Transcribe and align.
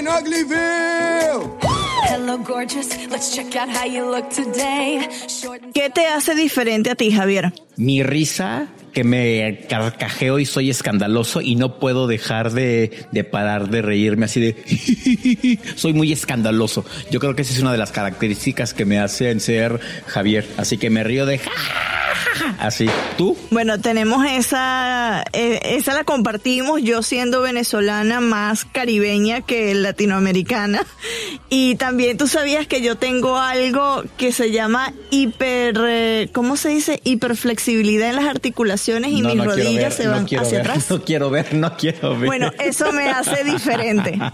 Morning, 0.00 0.46
Uglyville. 0.48 1.58
Hello, 2.08 2.38
gorgeous. 2.38 2.88
Let's 3.08 3.34
check 3.34 3.54
out 3.56 3.68
how 3.68 3.84
you 3.84 4.10
look 4.10 4.30
today. 4.30 5.06
¿Qué 5.74 5.90
te 5.90 6.06
hace 6.06 6.34
diferente 6.34 6.90
a 6.90 6.94
ti, 6.94 7.12
Javier? 7.12 7.52
Mi 7.76 8.02
risa, 8.02 8.68
que 8.92 9.04
me 9.04 9.66
carcajeo 9.68 10.38
y 10.38 10.46
soy 10.46 10.70
escandaloso 10.70 11.40
y 11.40 11.56
no 11.56 11.78
puedo 11.78 12.06
dejar 12.06 12.52
de, 12.52 13.06
de 13.12 13.24
parar 13.24 13.68
de 13.68 13.82
reírme 13.82 14.26
así 14.26 14.40
de... 14.40 15.58
soy 15.76 15.92
muy 15.92 16.12
escandaloso. 16.12 16.84
Yo 17.10 17.20
creo 17.20 17.34
que 17.34 17.42
esa 17.42 17.52
es 17.52 17.60
una 17.60 17.72
de 17.72 17.78
las 17.78 17.92
características 17.92 18.74
que 18.74 18.84
me 18.84 18.98
hacen 18.98 19.40
ser 19.40 19.80
Javier. 20.06 20.46
Así 20.56 20.78
que 20.78 20.90
me 20.90 21.04
río 21.04 21.26
de... 21.26 21.40
Así. 22.58 22.86
¿Tú? 23.16 23.36
Bueno, 23.50 23.80
tenemos 23.80 24.24
esa, 24.26 25.24
eh, 25.32 25.60
esa 25.64 25.94
la 25.94 26.04
compartimos, 26.04 26.82
yo 26.82 27.02
siendo 27.02 27.40
venezolana 27.40 28.20
más 28.20 28.64
caribeña 28.64 29.40
que 29.42 29.74
latinoamericana. 29.74 30.84
Y 31.52 31.74
también 31.74 32.16
tú 32.16 32.28
sabías 32.28 32.68
que 32.68 32.80
yo 32.80 32.96
tengo 32.96 33.36
algo 33.36 34.04
que 34.16 34.30
se 34.30 34.52
llama 34.52 34.92
hiper, 35.10 35.80
eh, 35.84 36.28
¿cómo 36.32 36.56
se 36.56 36.68
dice? 36.68 37.00
Hiperflexibilidad 37.02 38.08
en 38.08 38.16
las 38.16 38.26
articulaciones 38.26 38.79
y 38.88 39.20
No, 39.20 39.28
mis 39.28 39.36
no 39.36 39.44
rodillas 39.44 39.74
ver, 39.74 39.92
se 39.92 40.04
no 40.04 40.10
van 40.12 40.26
quiero 40.26 40.44
hacia 40.44 40.58
ver, 40.58 40.66
atrás. 40.70 40.90
No 40.90 41.02
quiero 41.02 41.30
ver, 41.30 41.54
no 41.54 41.76
quiero 41.76 42.16
ver. 42.16 42.26
Bueno, 42.26 42.50
eso 42.58 42.92
me 42.92 43.08
hace 43.08 43.44
diferente. 43.44 44.18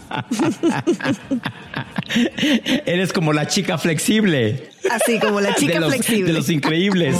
Eres 2.87 3.13
como 3.13 3.33
la 3.33 3.47
chica 3.47 3.79
flexible. 3.79 4.71
Así 4.91 5.19
como 5.19 5.41
la 5.41 5.55
chica 5.55 5.75
de 5.75 5.81
los, 5.81 5.91
flexible. 5.91 6.33
De 6.33 6.33
los 6.33 6.51
increíbles. 6.51 7.17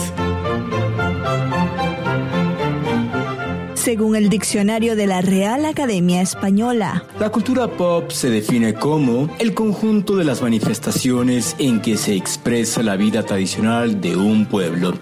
Según 3.75 4.17
el 4.17 4.29
diccionario 4.29 4.97
de 4.97 5.07
la 5.07 5.21
Real 5.21 5.65
Academia 5.65 6.21
Española. 6.21 7.05
La 7.21 7.31
cultura 7.31 7.69
pop 7.69 8.11
se 8.11 8.31
define 8.31 8.75
como 8.75 9.31
el 9.39 9.55
conjunto 9.55 10.17
de 10.17 10.25
las 10.25 10.43
manifestaciones 10.43 11.55
en 11.59 11.81
que 11.81 11.97
se 11.97 12.15
expresa 12.15 12.83
la 12.83 12.97
vida 12.97 13.23
tradicional 13.23 14.01
de 14.01 14.17
un 14.17 14.47
pueblo. 14.47 14.95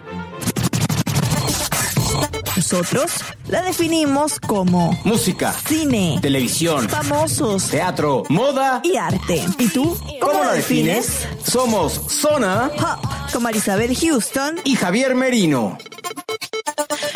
Nosotros 2.74 3.12
la 3.46 3.62
definimos 3.62 4.40
como 4.40 4.98
Música, 5.04 5.54
cine, 5.68 6.18
televisión, 6.20 6.88
famosos 6.88 7.68
teatro, 7.68 8.24
moda. 8.28 8.80
y 8.82 8.96
arte. 8.96 9.44
¿Y 9.60 9.68
tú? 9.68 9.96
¿Cómo 10.20 10.42
la 10.42 10.54
defines? 10.54 11.20
Somos 11.46 11.92
Zona 12.08 12.72
Hop, 12.76 13.32
con 13.32 13.44
Marisabel 13.44 13.96
Houston. 13.96 14.56
y 14.64 14.74
Javier 14.74 15.14
Merino. 15.14 15.78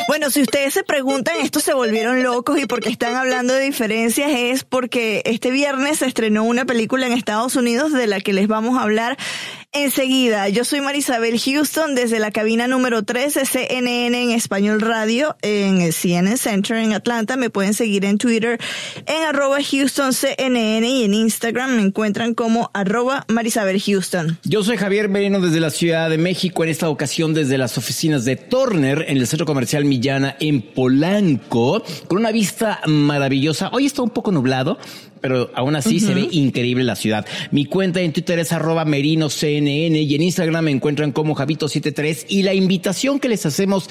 Bueno, 0.07 0.31
si 0.31 0.43
ustedes 0.43 0.73
se 0.75 0.85
preguntan, 0.85 1.35
estos 1.43 1.65
se 1.65 1.75
volvieron 1.75 2.23
locos 2.23 2.59
y 2.59 2.67
por 2.67 2.81
qué 2.81 2.89
están 2.89 3.17
hablando 3.17 3.53
de 3.53 3.61
diferencias 3.61 4.31
es 4.33 4.63
porque 4.65 5.23
este 5.27 5.51
viernes 5.51 5.99
se 5.99 6.07
estrenó 6.07 6.45
una 6.45 6.65
película 6.67 7.07
en 7.07 7.13
Estados 7.13 7.57
Unidos 7.57 7.93
de 7.93 8.07
la 8.07 8.21
que 8.21 8.33
les 8.33 8.47
vamos 8.47 8.79
a 8.79 8.83
hablar 8.83 9.19
enseguida. 9.73 10.49
Yo 10.49 10.65
soy 10.65 10.81
Marisabel 10.81 11.39
Houston 11.39 11.95
desde 11.95 12.19
la 12.19 12.31
cabina 12.31 12.67
número 12.69 13.03
13 13.03 13.45
CNN 13.45 14.23
en 14.23 14.31
Español 14.31 14.81
Radio 14.81 15.37
en 15.43 15.81
el 15.81 15.93
CNN 15.93 16.37
Center 16.37 16.77
en 16.79 16.93
Atlanta. 16.93 17.37
Me 17.37 17.51
pueden 17.51 17.75
seguir 17.75 18.05
en 18.05 18.19
Twitter 18.19 18.59
en 19.07 19.23
arroba 19.25 19.59
Houston 19.63 20.13
y 20.39 21.05
en 21.05 21.15
Instagram 21.15 21.77
me 21.77 21.83
encuentran 21.83 22.35
como 22.35 22.71
arroba 22.73 23.25
Marisabel 23.29 23.81
Houston. 23.81 24.39
Yo 24.45 24.63
soy 24.63 24.77
Javier 24.77 25.09
Merino 25.09 25.41
desde 25.41 25.61
la 25.61 25.71
Ciudad 25.71 26.09
de 26.09 26.19
México, 26.19 26.65
en 26.65 26.71
esta 26.71 26.89
ocasión 26.89 27.35
desde 27.35 27.59
las 27.59 27.77
oficinas 27.77 28.25
de 28.25 28.37
Turner 28.37 29.05
en 29.09 29.19
el 29.19 29.27
Centro 29.27 29.47
Comercial 29.47 29.85
Millana 29.85 30.37
en 30.41 30.63
Polanco, 30.63 31.83
con 32.07 32.19
una 32.19 32.33
vista 32.33 32.81
maravillosa. 32.87 33.71
Hoy 33.73 33.87
está 33.87 34.03
un 34.03 34.11
poco 34.11 34.33
nublado, 34.33 34.79
pero 35.21 35.51
aún 35.55 35.77
así 35.77 36.01
se 36.01 36.15
ve 36.15 36.29
increíble 36.31 36.85
la 36.85 36.97
ciudad. 36.97 37.27
Mi 37.51 37.65
cuenta 37.65 38.01
en 38.01 38.13
Twitter 38.13 38.39
es 38.39 38.53
arroba 38.53 38.85
merinoCNN 38.85 39.97
y 39.97 40.15
en 40.15 40.23
Instagram 40.23 40.65
me 40.65 40.71
encuentran 40.71 41.13
como 41.13 41.35
Javito73 41.35 42.27
y 42.29 42.43
la 42.43 42.55
invitación 42.55 43.21
que 43.21 43.29
les 43.29 43.45
hacemos 43.47 43.89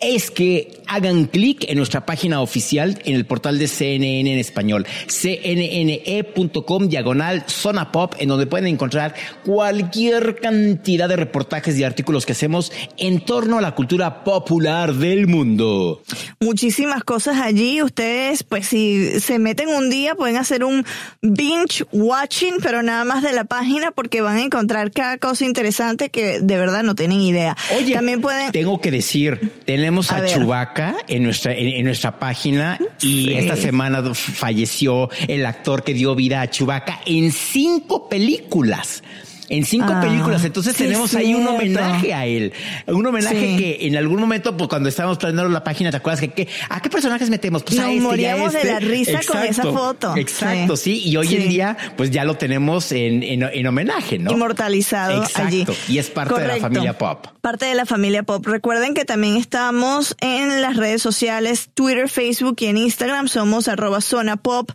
es 0.00 0.30
que 0.30 0.80
hagan 0.86 1.26
clic 1.26 1.66
en 1.68 1.76
nuestra 1.76 2.06
página 2.06 2.40
oficial 2.40 2.98
en 3.04 3.14
el 3.14 3.26
portal 3.26 3.58
de 3.58 3.68
CNN 3.68 4.32
en 4.32 4.38
español, 4.38 4.86
cnne.com 5.06 6.88
diagonal 6.88 7.44
zona 7.46 7.92
pop, 7.92 8.14
en 8.18 8.28
donde 8.28 8.46
pueden 8.46 8.66
encontrar 8.66 9.14
cualquier 9.44 10.36
cantidad 10.40 11.08
de 11.08 11.16
reportajes 11.16 11.78
y 11.78 11.84
artículos 11.84 12.24
que 12.24 12.32
hacemos 12.32 12.72
en 12.96 13.20
torno 13.20 13.58
a 13.58 13.60
la 13.60 13.74
cultura 13.74 14.24
popular 14.24 14.94
del 14.94 15.26
mundo. 15.26 16.02
muchísimas 16.40 17.04
cosas 17.04 17.36
allí. 17.36 17.82
Ustedes, 17.82 18.42
pues 18.42 18.66
si 18.66 19.20
se 19.20 19.38
meten 19.38 19.68
un 19.68 19.90
día, 19.90 20.14
pueden 20.14 20.38
hacer 20.38 20.64
un 20.64 20.84
binge 21.20 21.84
watching, 21.92 22.54
pero 22.62 22.82
nada 22.82 23.04
más 23.04 23.22
de 23.22 23.32
la 23.32 23.44
página 23.44 23.90
porque 23.90 24.22
van 24.22 24.38
a 24.38 24.42
encontrar 24.42 24.90
cada 24.92 25.18
cosa 25.18 25.44
interesante 25.44 26.08
que 26.08 26.40
de 26.40 26.56
verdad 26.56 26.82
no 26.82 26.94
tienen 26.94 27.20
idea. 27.20 27.56
Oye, 27.76 27.94
también 27.94 28.20
pueden... 28.22 28.50
tengo 28.50 28.80
que 28.80 28.90
decir, 28.90 29.52
tenemos 29.66 29.89
A 29.90 29.92
a. 29.92 30.26
Chubaca 30.26 30.96
en 31.08 31.22
nuestra, 31.24 31.52
en, 31.54 31.68
en 31.68 31.84
nuestra 31.84 32.18
página 32.18 32.78
y 33.00 33.24
Sí. 33.26 33.32
esta 33.34 33.56
semana 33.56 34.02
falleció 34.14 35.08
el 35.28 35.44
actor 35.46 35.82
que 35.84 35.94
dio 35.94 36.14
vida 36.14 36.40
a 36.40 36.50
Chubaca 36.50 37.00
en 37.06 37.32
cinco 37.32 38.08
películas. 38.08 39.02
En 39.50 39.64
cinco 39.64 39.92
Ah, 39.94 40.00
películas. 40.00 40.44
Entonces 40.44 40.74
sí 40.76 40.84
tenemos 40.84 41.14
ahí 41.14 41.34
un 41.34 41.46
homenaje 41.46 42.14
a 42.14 42.24
él. 42.24 42.52
Un 42.86 43.04
homenaje 43.06 43.40
Sí. 43.40 43.56
que 43.56 43.78
en 43.86 43.96
algún 43.96 44.20
momento, 44.20 44.56
pues 44.56 44.68
cuando 44.68 44.88
estábamos 44.88 45.18
planeando 45.18 45.50
la 45.50 45.62
página, 45.64 45.90
¿te 45.90 45.96
acuerdas 45.98 46.20
que, 46.20 46.28
que- 46.28 46.48
a 46.68 46.80
qué 46.80 46.88
personajes 46.88 47.28
metemos? 47.30 47.62
Pues 47.64 47.78
a 47.78 47.82
Nos 47.82 47.90
este 47.90 47.96
y 47.96 48.00
a 48.00 48.08
moríamos 48.08 48.52
de 48.52 48.58
este. 48.60 48.72
la 48.72 48.78
risa 48.80 49.20
con 49.26 49.42
esa 49.42 49.62
foto. 49.64 50.16
Exacto, 50.16 50.76
sí. 50.76 51.02
Y 51.04 51.16
hoy 51.16 51.34
en 51.34 51.48
día, 51.48 51.76
pues 51.96 52.10
ya 52.10 52.24
lo 52.24 52.34
tenemos 52.36 52.92
en, 52.92 53.22
en, 53.22 53.42
en 53.42 53.66
homenaje, 53.66 54.18
¿no? 54.18 54.30
Inmortalizado 54.30 55.22
Exacto. 55.22 55.46
allí. 55.48 55.66
Y 55.88 55.98
es 55.98 56.08
parte 56.10 56.40
de 56.40 56.46
la 56.46 56.56
familia 56.56 56.96
pop. 56.96 57.26
Parte 57.40 57.66
de 57.66 57.74
la 57.74 57.86
familia 57.86 58.22
pop. 58.22 58.46
Recuerden 58.46 58.94
que 58.94 59.04
también 59.04 59.36
estamos 59.36 60.14
en 60.20 60.62
las 60.62 60.76
redes 60.76 61.02
sociales, 61.02 61.70
Twitter, 61.74 62.08
Facebook 62.08 62.56
y 62.60 62.66
en 62.66 62.76
Instagram. 62.76 63.26
Somos 63.28 63.66
arroba 63.66 64.00
zona 64.00 64.36
pop 64.36 64.70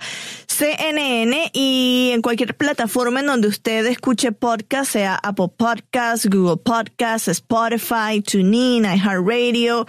CNN 0.47 1.49
y 1.53 2.11
en 2.13 2.21
cualquier 2.21 2.55
plataforma 2.55 3.19
en 3.21 3.25
donde 3.27 3.47
usted 3.47 3.85
escuche 3.87 4.31
podcast, 4.31 4.64
sea 4.85 5.15
Apple 5.15 5.49
Podcasts, 5.55 6.27
Google 6.29 6.57
Podcasts, 6.57 7.27
Spotify, 7.27 8.21
TuneIn, 8.21 8.85
iHeartRadio 8.85 9.85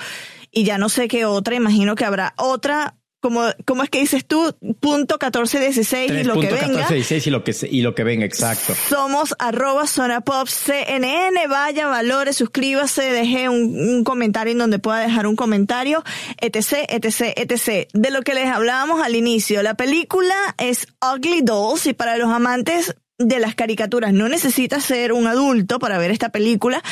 y 0.56 0.64
ya 0.64 0.78
no 0.78 0.88
sé 0.88 1.08
qué 1.08 1.25
otra. 1.25 1.55
Imagino 1.55 1.94
que 1.94 2.05
habrá 2.05 2.34
otra. 2.38 2.96
Como, 3.20 3.43
¿Cómo 3.64 3.82
es 3.82 3.90
que 3.90 3.99
dices 3.99 4.25
tú? 4.25 4.55
Punto 4.78 5.14
1416 5.14 6.12
y 6.12 6.25
lo 6.25 6.34
que 6.34 6.49
venga. 6.49 6.87
3.1416 6.88 7.26
y 7.26 7.31
lo 7.31 7.44
que 7.44 7.56
y 7.70 7.81
lo 7.82 7.94
que 7.94 8.05
venga, 8.05 8.25
exacto. 8.25 8.75
Somos 8.88 9.34
arroba 9.38 9.87
zona 9.87 10.20
pop 10.20 10.46
CNN. 10.46 11.46
Vaya, 11.49 11.88
valore, 11.88 12.32
suscríbase, 12.32 13.02
deje 13.11 13.49
un, 13.49 13.76
un 13.76 14.05
comentario 14.05 14.52
en 14.52 14.58
donde 14.58 14.79
pueda 14.79 15.00
dejar 15.00 15.26
un 15.26 15.34
comentario, 15.34 16.05
etc, 16.40 16.84
etc, 16.88 17.32
etc. 17.37 17.88
De 17.93 18.11
lo 18.11 18.22
que 18.22 18.34
les 18.34 18.46
hablábamos 18.46 19.02
al 19.02 19.17
inicio. 19.17 19.62
La 19.62 19.75
película 19.75 20.34
es 20.58 20.87
Ugly 21.02 21.40
Dolls 21.43 21.87
y 21.87 21.94
para 21.94 22.17
los 22.19 22.31
amantes 22.31 22.94
de 23.19 23.41
las 23.41 23.55
caricaturas 23.55 24.13
no 24.13 24.29
necesita 24.29 24.81
ser 24.81 25.13
un 25.13 25.27
adulto 25.27 25.79
para 25.79 25.99
ver 25.99 26.11
esta 26.11 26.31
película. 26.31 26.83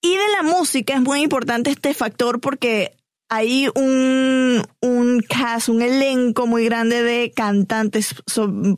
Y 0.00 0.10
de 0.16 0.28
la 0.36 0.42
música 0.42 0.94
es 0.94 1.00
muy 1.00 1.22
importante 1.22 1.70
este 1.70 1.94
factor 1.94 2.40
porque 2.40 2.92
hay 3.28 3.66
un, 3.74 4.62
un 4.82 5.20
cast, 5.26 5.70
un 5.70 5.80
elenco 5.80 6.46
muy 6.46 6.66
grande 6.66 7.02
de 7.02 7.32
cantantes 7.34 8.14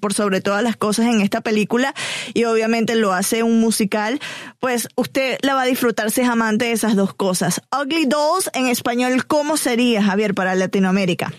por 0.01 0.15
sobre 0.15 0.41
todas 0.41 0.63
las 0.63 0.77
cosas 0.77 1.07
en 1.07 1.23
esta 1.23 1.41
película 1.41 1.93
y 2.35 2.45
obviamente 2.45 2.95
lo 2.95 3.13
hace 3.13 3.43
un 3.43 3.59
musical, 3.59 4.21
pues 4.61 4.87
usted 4.95 5.39
la 5.43 5.55
va 5.55 5.63
a 5.63 5.67
disfrutar 5.67 6.13
si 6.13 6.21
es 6.21 6.29
amante 6.29 6.67
de 6.67 6.73
esas 6.73 6.95
dos 6.95 7.15
cosas. 7.15 7.63
Ugly 7.77 8.07
Dolls 8.07 8.49
en 8.55 8.69
español, 8.69 9.27
¿cómo 9.27 9.57
sería, 9.57 10.05
Javier, 10.05 10.35
para 10.35 10.55
Latinoamérica? 10.55 11.33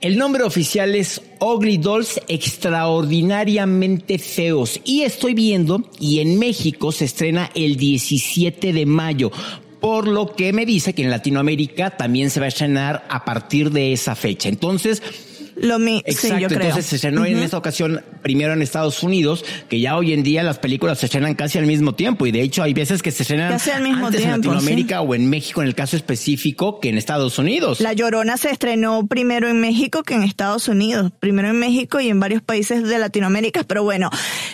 El 0.00 0.16
nombre 0.16 0.44
oficial 0.44 0.94
es 0.94 1.20
Ugly 1.40 1.78
Dolls 1.78 2.20
Extraordinariamente 2.28 4.20
Feos. 4.20 4.80
Y 4.84 5.02
estoy 5.02 5.34
viendo, 5.34 5.90
y 5.98 6.20
en 6.20 6.38
México 6.38 6.92
se 6.92 7.06
estrena 7.06 7.50
el 7.56 7.76
17 7.76 8.72
de 8.72 8.86
mayo. 8.86 9.32
Por 9.80 10.06
lo 10.06 10.36
que 10.36 10.52
me 10.52 10.66
dice 10.66 10.92
que 10.94 11.02
en 11.02 11.10
Latinoamérica 11.10 11.96
también 11.96 12.30
se 12.30 12.38
va 12.38 12.46
a 12.46 12.50
estrenar 12.50 13.06
a 13.08 13.24
partir 13.24 13.72
de 13.72 13.92
esa 13.92 14.14
fecha. 14.14 14.48
Entonces, 14.48 15.02
lo 15.60 15.78
mismo. 15.78 16.02
Exacto, 16.04 16.54
entonces 16.54 16.86
se 16.86 16.96
estrenó 16.96 17.24
en 17.24 17.38
esta 17.38 17.58
ocasión 17.58 18.02
primero 18.22 18.52
en 18.52 18.62
Estados 18.62 19.02
Unidos, 19.02 19.44
que 19.68 19.80
ya 19.80 19.96
hoy 19.96 20.12
en 20.12 20.22
día 20.22 20.42
las 20.42 20.58
películas 20.58 20.98
se 20.98 21.06
estrenan 21.06 21.34
casi 21.34 21.58
al 21.58 21.66
mismo 21.66 21.94
tiempo 21.94 22.26
y 22.26 22.32
de 22.32 22.42
hecho 22.42 22.62
hay 22.62 22.74
veces 22.74 23.02
que 23.02 23.10
se 23.10 23.22
estrenan 23.22 23.52
casi 23.52 23.70
al 23.70 23.82
mismo 23.82 24.06
antes 24.06 24.20
tiempo, 24.20 24.48
en 24.48 24.54
Latinoamérica 24.54 25.00
o 25.00 25.14
en 25.14 25.30
México 25.30 25.62
en 25.62 25.68
el 25.68 25.74
caso 25.74 25.96
específico 25.96 26.80
que 26.80 26.88
en 26.88 26.98
Estados 26.98 27.38
Unidos. 27.38 27.80
La 27.80 27.92
Llorona 27.92 28.36
se 28.36 28.50
estrenó 28.50 29.06
primero 29.06 29.48
en 29.48 29.60
México 29.60 30.02
que 30.02 30.14
en 30.14 30.22
Estados 30.22 30.68
Unidos, 30.68 31.12
primero 31.18 31.48
en 31.48 31.58
México 31.58 32.00
y 32.00 32.08
en 32.08 32.20
varios 32.20 32.42
países 32.42 32.82
de 32.82 32.98
Latinoamérica, 32.98 33.64
pero 33.64 33.82
bueno, 33.82 34.10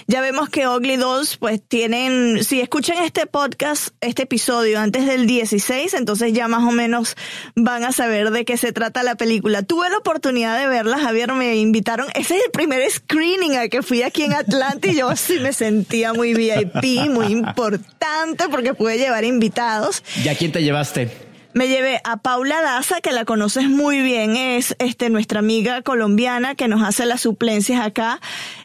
ya 0.06 0.20
vemos 0.20 0.48
que 0.48 0.68
Ugly 0.68 0.96
Dolls 0.96 1.36
pues 1.36 1.60
tienen, 1.66 2.44
si 2.44 2.60
escuchan 2.60 2.98
este 3.02 3.26
podcast, 3.26 3.88
este 4.00 4.22
episodio 4.22 4.78
antes 4.78 5.06
del 5.06 5.26
16, 5.26 5.94
entonces 5.94 6.32
ya 6.32 6.48
más 6.48 6.62
o 6.62 6.72
menos 6.72 7.16
van 7.54 7.84
a 7.84 7.92
saber 7.92 8.30
de 8.30 8.44
qué 8.44 8.56
se 8.56 8.72
trata 8.72 9.02
la 9.02 9.16
película. 9.16 9.62
Tuve 9.62 9.88
la 9.90 9.98
oportunidad 9.98 10.58
de 10.58 10.66
verla 10.66 10.93
Javier, 10.98 11.32
me 11.32 11.56
invitaron. 11.56 12.06
Ese 12.14 12.36
es 12.36 12.44
el 12.44 12.50
primer 12.50 12.90
screening 12.90 13.56
al 13.56 13.68
que 13.68 13.82
fui 13.82 14.02
aquí 14.02 14.22
en 14.22 14.34
Atlanta 14.34 14.88
y 14.88 14.96
yo 14.96 15.14
sí 15.16 15.38
me 15.40 15.52
sentía 15.52 16.12
muy 16.12 16.34
VIP, 16.34 17.10
muy 17.10 17.26
importante 17.26 18.44
porque 18.50 18.74
pude 18.74 18.98
llevar 18.98 19.24
invitados. 19.24 20.02
¿Y 20.22 20.28
a 20.28 20.36
quién 20.36 20.52
te 20.52 20.62
llevaste? 20.62 21.10
Me 21.54 21.68
llevé 21.68 22.00
a 22.02 22.16
Paula 22.16 22.60
Daza, 22.62 23.00
que 23.00 23.12
la 23.12 23.24
conoces 23.24 23.68
muy 23.68 24.02
bien, 24.02 24.36
es 24.36 24.74
este 24.80 25.08
nuestra 25.08 25.38
amiga 25.38 25.82
colombiana 25.82 26.56
que 26.56 26.66
nos 26.66 26.82
hace 26.82 27.06
las 27.06 27.20
suplencias 27.20 27.80
acá, 27.80 28.20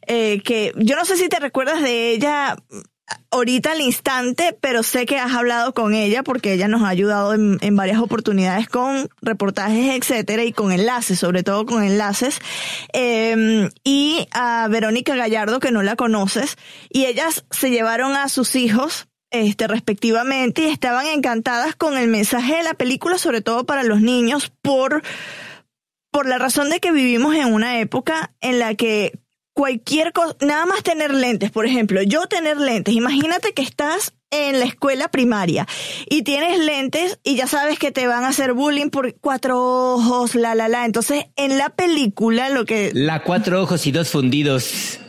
eh, 0.08 0.42
que 0.44 0.74
yo 0.76 0.96
no 0.96 1.06
sé 1.06 1.16
si 1.16 1.30
te 1.30 1.40
recuerdas 1.40 1.84
de 1.84 2.10
ella, 2.10 2.58
ahorita 3.32 3.72
al 3.72 3.82
instante, 3.82 4.58
pero 4.60 4.84
sé 4.84 5.06
que 5.06 5.18
has 5.18 5.34
hablado 5.34 5.74
con 5.74 5.94
ella 5.94 6.24
porque 6.24 6.54
ella 6.54 6.68
nos 6.68 6.84
ha 6.84 6.90
ayudado 6.90 7.34
en, 7.34 7.76
varias 7.76 8.00
oportunidades 8.00 8.68
con 8.68 9.10
reportajes, 9.22 9.96
etcétera, 9.96 10.44
y 10.44 10.52
con 10.52 10.72
enlaces, 10.72 11.20
sobre 11.20 11.44
todo 11.44 11.66
con 11.66 11.84
enlaces. 11.84 12.40
Em, 12.94 13.70
y 13.84 14.28
a 14.32 14.68
Verónica 14.70 15.16
Gallardo, 15.16 15.60
que 15.60 15.72
no 15.72 15.84
la 15.84 15.96
conoces, 15.96 16.58
y 16.90 17.06
ellas 17.06 17.46
se 17.52 17.70
llevaron 17.70 18.16
a 18.16 18.30
sus 18.30 18.56
hijos 18.56 19.08
este, 19.32 19.68
respectivamente, 19.68 20.64
y 20.64 20.66
estaban 20.66 21.06
encantadas 21.06 21.76
con 21.76 21.98
el 21.98 22.08
mensaje 22.08 22.56
de 22.56 22.64
la 22.64 22.74
película, 22.74 23.18
sobre 23.18 23.42
todo 23.42 23.66
para 23.66 23.84
los 23.84 24.02
niños, 24.02 24.52
por, 24.62 25.04
por 26.12 26.28
la 26.28 26.40
razón 26.40 26.70
de 26.70 26.80
que 26.80 26.92
vivimos 26.92 27.36
en 27.36 27.54
una 27.54 27.80
época 27.80 28.32
en 28.42 28.58
la 28.58 28.74
que 28.74 29.20
cualquier 29.60 30.14
cosa, 30.14 30.38
nada 30.40 30.66
más 30.66 30.84
tener 30.84 31.14
lentes, 31.14 31.52
por 31.52 31.66
ejemplo, 31.66 32.02
yo 32.02 32.28
tener 32.28 32.56
lentes, 32.62 32.96
imagínate 32.96 33.52
que 33.52 33.62
estás 33.62 34.14
en 34.32 34.58
la 34.58 34.64
escuela 34.64 35.10
primaria 35.10 35.68
y 36.10 36.22
tienes 36.22 36.60
lentes 36.60 37.20
y 37.26 37.36
ya 37.36 37.46
sabes 37.46 37.78
que 37.78 37.92
te 37.92 38.08
van 38.08 38.24
a 38.24 38.30
hacer 38.30 38.54
bullying 38.54 38.90
por 38.90 39.16
cuatro 39.16 39.60
ojos, 39.96 40.36
la, 40.36 40.56
la, 40.56 40.70
la. 40.70 40.86
Entonces, 40.86 41.26
en 41.36 41.58
la 41.58 41.68
película 41.72 42.48
lo 42.48 42.64
que... 42.64 42.92
La 42.94 43.22
cuatro 43.24 43.62
ojos 43.62 43.86
y 43.86 43.92
dos 43.92 44.08
fundidos. 44.08 45.02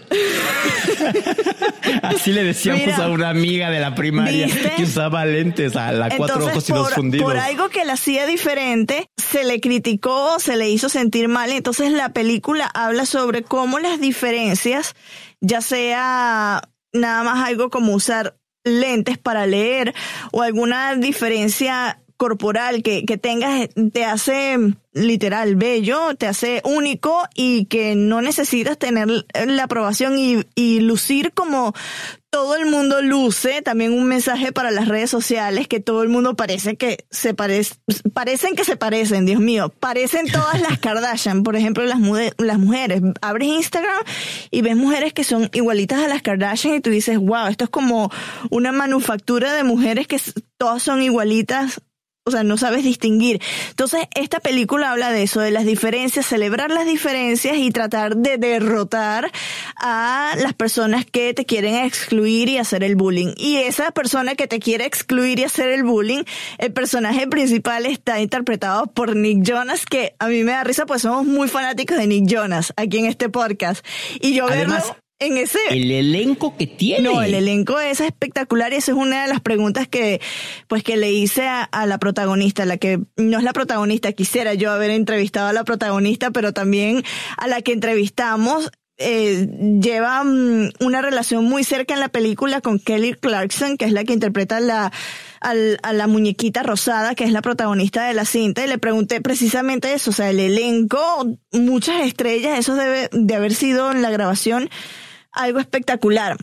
Así 2.03 2.33
le 2.33 2.45
decíamos 2.45 2.99
a 2.99 3.09
una 3.09 3.29
amiga 3.29 3.71
de 3.71 3.81
la 3.81 3.95
primaria 3.95 4.49
que 4.77 4.83
usaba 4.83 5.25
lentes 5.25 5.77
a 5.77 5.93
la 5.93 6.17
cuatro 6.17 6.47
ojos 6.47 6.69
y 6.69 6.73
dos 6.73 6.93
fundidos. 6.93 7.27
Por 7.27 7.39
algo 7.39 7.69
que 7.69 7.85
la 7.85 7.93
hacía 7.95 8.27
diferente, 8.27 9.09
se 9.17 9.45
le 9.45 9.61
criticó, 9.61 10.39
se 10.39 10.57
le 10.57 10.69
hizo 10.71 10.89
sentir 10.89 11.29
mal. 11.29 11.51
Entonces 11.51 11.93
la 11.93 12.13
película 12.13 12.71
habla 12.75 13.07
sobre 13.07 13.43
cómo 13.43 13.79
las 13.79 14.01
diferencias, 14.01 14.95
ya 15.41 15.61
sea 15.61 16.63
nada 16.93 17.23
más 17.23 17.49
algo 17.49 17.71
como 17.71 17.95
usar 17.95 18.37
lentes 18.65 19.17
para 19.19 19.47
leer 19.47 19.95
o 20.33 20.43
alguna 20.43 20.97
diferencia 20.97 22.01
corporal 22.21 22.83
que, 22.83 23.07
que 23.07 23.17
tengas 23.17 23.71
te 23.95 24.05
hace 24.05 24.59
literal 24.93 25.57
bello, 25.57 26.15
te 26.17 26.27
hace 26.27 26.61
único 26.67 27.23
y 27.35 27.65
que 27.65 27.95
no 27.95 28.21
necesitas 28.21 28.77
tener 28.77 29.09
la 29.47 29.65
aprobación 29.65 30.19
y, 30.19 30.45
y 30.55 30.81
lucir 30.81 31.33
como 31.33 31.73
todo 32.29 32.57
el 32.57 32.67
mundo 32.67 33.01
luce, 33.01 33.63
también 33.63 33.95
un 33.95 34.05
mensaje 34.05 34.53
para 34.53 34.71
las 34.71 34.87
redes 34.87 35.09
sociales, 35.09 35.67
que 35.67 35.81
todo 35.81 36.03
el 36.03 36.11
mundo 36.11 36.37
parece 36.37 36.77
que 36.77 37.07
se 37.11 37.33
parece, 37.33 37.77
parecen 38.13 38.55
que 38.55 38.65
se 38.65 38.77
parecen, 38.77 39.25
Dios 39.25 39.41
mío, 39.41 39.73
parecen 39.81 40.31
todas 40.31 40.61
las 40.61 40.79
Kardashian, 40.81 41.43
por 41.43 41.57
ejemplo, 41.57 41.85
las, 41.85 42.01
las 42.37 42.59
mujeres, 42.59 43.01
abres 43.23 43.49
Instagram 43.49 44.05
y 44.51 44.61
ves 44.61 44.77
mujeres 44.77 45.15
que 45.15 45.25
son 45.25 45.49
igualitas 45.55 46.01
a 46.01 46.09
las 46.09 46.21
Kardashian 46.21 46.75
y 46.75 46.81
tú 46.81 46.91
dices, 46.91 47.19
wow, 47.19 47.47
esto 47.47 47.65
es 47.65 47.71
como 47.71 48.13
una 48.51 48.73
manufactura 48.73 49.55
de 49.55 49.65
mujeres 49.65 50.07
que 50.07 50.21
todas 50.59 50.83
son 50.83 51.03
igualitas 51.03 51.81
o 52.31 52.33
sea, 52.33 52.45
no 52.45 52.57
sabes 52.57 52.85
distinguir. 52.85 53.41
Entonces, 53.71 54.07
esta 54.15 54.41
película 54.41 54.91
habla 54.91 55.11
de 55.11 55.23
eso, 55.23 55.41
de 55.41 55.51
las 55.51 55.65
diferencias, 55.65 56.27
celebrar 56.27 56.71
las 56.71 56.87
diferencias 56.87 57.57
y 57.57 57.71
tratar 57.71 58.17
de 58.17 58.39
derrotar 58.39 59.31
a 59.77 60.35
las 60.39 60.55
personas 60.55 61.05
que 61.05 61.35
te 61.35 61.45
quieren 61.45 61.75
excluir 61.75 62.49
y 62.49 62.59
hacer 62.59 62.85
el 62.85 62.97
bullying. 62.97 63.35
Y 63.37 63.57
esa 63.57 63.91
persona 63.91 64.35
que 64.35 64.47
te 64.47 64.59
quiere 64.59 64.87
excluir 64.87 65.39
y 65.39 65.45
hacer 65.45 65.69
el 65.69 65.85
bullying, 65.85 66.25
el 66.59 66.73
personaje 66.73 67.27
principal 67.27 67.87
está 67.87 68.21
interpretado 68.21 68.87
por 68.87 69.17
Nick 69.17 69.43
Jonas, 69.43 69.87
que 69.87 70.15
a 70.19 70.29
mí 70.29 70.43
me 70.45 70.53
da 70.53 70.65
risa, 70.65 70.87
pues 70.87 71.03
somos 71.03 71.27
muy 71.27 71.49
fanáticos 71.49 71.99
de 71.99 72.07
Nick 72.07 72.27
Jonas 72.27 72.73
aquí 72.77 72.99
en 72.99 73.07
este 73.07 73.29
podcast. 73.29 73.85
Y 74.21 74.35
yo 74.35 74.47
Además, 74.47 74.93
en 75.21 75.37
ese 75.37 75.59
el 75.69 75.91
elenco 75.91 76.57
que 76.57 76.67
tiene. 76.67 77.03
No, 77.03 77.23
el 77.23 77.35
elenco 77.35 77.79
es 77.79 78.01
espectacular 78.01 78.73
y 78.73 78.77
esa 78.77 78.93
es 78.93 78.99
una 78.99 79.23
de 79.23 79.29
las 79.29 79.41
preguntas 79.41 79.87
que 79.87 80.21
pues 80.67 80.83
que 80.83 80.97
le 80.97 81.13
hice 81.13 81.47
a, 81.47 81.87
la 81.87 81.99
protagonista, 81.99 82.65
la 82.65 82.79
que 82.79 82.99
no 83.17 83.39
es 83.39 83.45
la 83.45 83.53
protagonista, 83.53 84.13
quisiera 84.13 84.55
yo 84.55 84.73
haber 84.73 84.91
entrevistado 84.91 85.49
a 85.49 85.53
la 85.53 85.65
protagonista, 85.65 86.31
pero 86.31 86.53
también 86.53 87.05
a 87.37 87.47
la 87.47 87.61
que 87.61 87.73
entrevistamos 87.73 88.71
eh, 88.97 89.47
lleva 89.81 90.25
mm, 90.25 90.71
una 90.81 91.03
relación 91.03 91.45
muy 91.45 91.65
cerca 91.65 91.95
en 91.95 92.01
la 92.01 92.09
película 92.09 92.61
con 92.63 92.79
Kelly 92.79 93.15
Clarkson, 93.15 93.77
que 93.77 93.85
es 93.85 93.93
la 93.93 94.05
que 94.05 94.15
interpreta 94.15 94.59
la, 94.61 94.91
a 95.41 95.93
la 95.93 96.07
muñequita 96.07 96.63
rosada, 96.63 97.15
que 97.15 97.25
es 97.25 97.33
la 97.33 97.43
protagonista 97.43 98.07
de 98.07 98.15
la 98.15 98.25
cinta, 98.25 98.65
y 98.65 98.69
le 98.69 98.79
pregunté 98.79 99.21
precisamente 99.21 99.95
eso, 99.95 100.11
o 100.11 100.13
sea, 100.15 100.31
el 100.31 100.39
elenco, 100.39 100.99
muchas 101.53 102.07
estrellas, 102.07 102.59
eso 102.59 102.75
debe 102.75 103.09
de 103.13 103.35
haber 103.35 103.55
sido 103.55 103.91
en 103.91 104.03
la 104.03 104.11
grabación 104.11 104.69
algo 105.33 105.59
espectacular. 105.59 106.37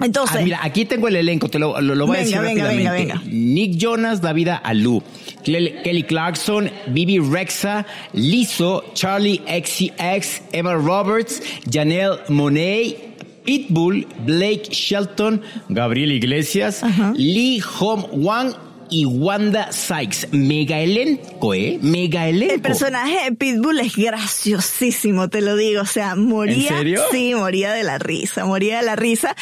Entonces, 0.00 0.38
ah, 0.40 0.42
mira, 0.42 0.60
aquí 0.62 0.84
tengo 0.84 1.06
el 1.06 1.16
elenco, 1.16 1.48
te 1.48 1.58
lo, 1.58 1.80
lo, 1.80 2.06
voy 2.06 2.16
a 2.16 2.20
decir 2.20 2.40
rápidamente. 2.40 3.14
Nick 3.26 3.76
Jonas, 3.78 4.20
David 4.20 4.48
Alú, 4.62 5.02
Kelly 5.44 6.02
Clarkson, 6.04 6.70
Bibi 6.88 7.18
Rexa, 7.18 7.86
Lizzo, 8.12 8.84
Charlie 8.94 9.42
XCX, 9.46 10.42
Emma 10.52 10.74
Roberts, 10.74 11.42
Janelle 11.70 12.18
Monet, 12.28 13.12
Pitbull, 13.44 14.06
Blake 14.24 14.72
Shelton, 14.72 15.42
Gabriel 15.68 16.12
Iglesias, 16.12 16.82
Lee 17.14 17.60
Hom 17.60 18.04
Wang 18.12 18.54
y 18.92 19.06
Wanda 19.06 19.72
Sykes. 19.72 20.28
Mega 20.32 20.78
elenco, 20.78 21.54
¿eh? 21.54 21.78
Mega 21.80 22.28
elenco. 22.28 22.54
El 22.54 22.60
personaje 22.60 23.24
de 23.24 23.32
Pitbull 23.32 23.80
es 23.80 23.96
graciosísimo, 23.96 25.28
te 25.28 25.40
lo 25.40 25.56
digo. 25.56 25.80
O 25.80 25.86
sea, 25.86 26.14
moría. 26.14 26.68
¿En 26.68 26.76
serio? 26.76 27.02
Sí, 27.10 27.34
moría 27.34 27.72
de 27.72 27.82
la 27.82 27.98
risa, 27.98 28.44
moría 28.44 28.76
de 28.76 28.82
la 28.84 28.94
risa. 28.94 29.34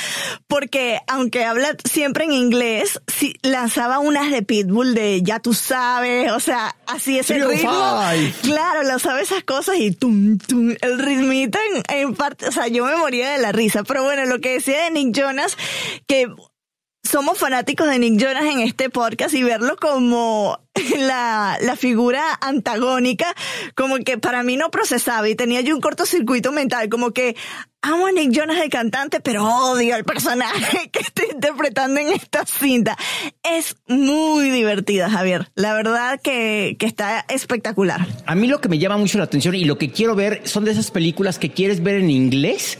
Porque 0.47 0.99
aunque 1.09 1.45
habla 1.45 1.77
siempre 1.85 2.25
en 2.25 2.33
inglés, 2.33 3.01
sí, 3.09 3.35
lanzaba 3.43 3.99
unas 3.99 4.31
de 4.31 4.43
Pitbull 4.43 4.95
de 4.95 5.21
ya 5.23 5.41
tú 5.41 5.53
sabes, 5.53 6.31
o 6.31 6.41
sea, 6.41 6.77
así 6.87 7.19
es 7.19 7.31
el 7.31 7.47
ritmo. 7.47 7.73
Claro, 8.43 8.85
lo 8.85 8.99
sabe 9.01 9.23
esas 9.23 9.43
cosas 9.43 9.77
y 9.79 9.91
tum, 9.91 10.39
tum, 10.39 10.77
el 10.81 10.99
ritmito 10.99 11.59
en, 11.75 11.83
en 11.97 12.15
parte, 12.15 12.47
o 12.47 12.53
sea, 12.53 12.69
yo 12.69 12.85
me 12.85 12.97
moría 12.97 13.31
de 13.31 13.39
la 13.39 13.51
risa. 13.51 13.83
Pero 13.83 14.05
bueno, 14.05 14.25
lo 14.27 14.41
que 14.41 14.53
decía 14.53 14.85
de 14.85 14.91
Nick 14.93 15.17
Jonas, 15.17 15.57
que 16.07 16.29
somos 17.03 17.39
fanáticos 17.39 17.89
de 17.89 17.99
Nick 17.99 18.21
Jonas 18.21 18.45
en 18.45 18.61
este 18.61 18.91
podcast 18.91 19.35
y 19.35 19.43
verlo 19.43 19.77
como 19.77 20.61
la, 20.99 21.59
la 21.61 21.77
figura 21.77 22.39
antagónica, 22.41 23.35
como 23.75 23.99
que 23.99 24.19
para 24.19 24.43
mí 24.43 24.57
no 24.57 24.71
procesaba 24.71 25.29
y 25.29 25.35
tenía 25.35 25.61
yo 25.61 25.75
un 25.75 25.81
cortocircuito 25.81 26.53
mental, 26.53 26.89
como 26.89 27.13
que 27.13 27.37
amo 27.83 28.07
a 28.07 28.13
Nick 28.13 28.33
Jonas 28.33 28.63
el 28.63 28.71
cantante, 28.71 29.21
pero 29.21 29.45
odio 29.45 29.95
al 29.95 30.05
personaje 30.05 30.91
que 30.93 31.01
está 31.01 31.23
interpretando 31.33 32.01
en 32.01 32.09
esta 32.09 32.45
cinta. 32.45 32.97
Es 33.43 33.77
muy 33.87 34.51
divertida, 34.51 35.09
Javier. 35.11 35.51
La 35.55 35.73
verdad 35.73 36.21
que, 36.23 36.77
que 36.79 36.87
está 36.87 37.25
espectacular. 37.29 38.07
A 38.27 38.35
mí 38.35 38.47
lo 38.47 38.61
que 38.61 38.69
me 38.69 38.79
llama 38.79 38.99
mucho 38.99 39.19
la 39.19 39.25
atención 39.25 39.55
y 39.55 39.65
lo 39.65 39.79
que 39.79 39.91
quiero 39.91 40.15
ver 40.15 40.43
son 40.45 40.65
de 40.65 40.73
esas 40.73 40.91
películas 40.91 41.39
que 41.39 41.51
quieres 41.51 41.83
ver 41.83 41.97
en 41.97 42.11
inglés 42.11 42.79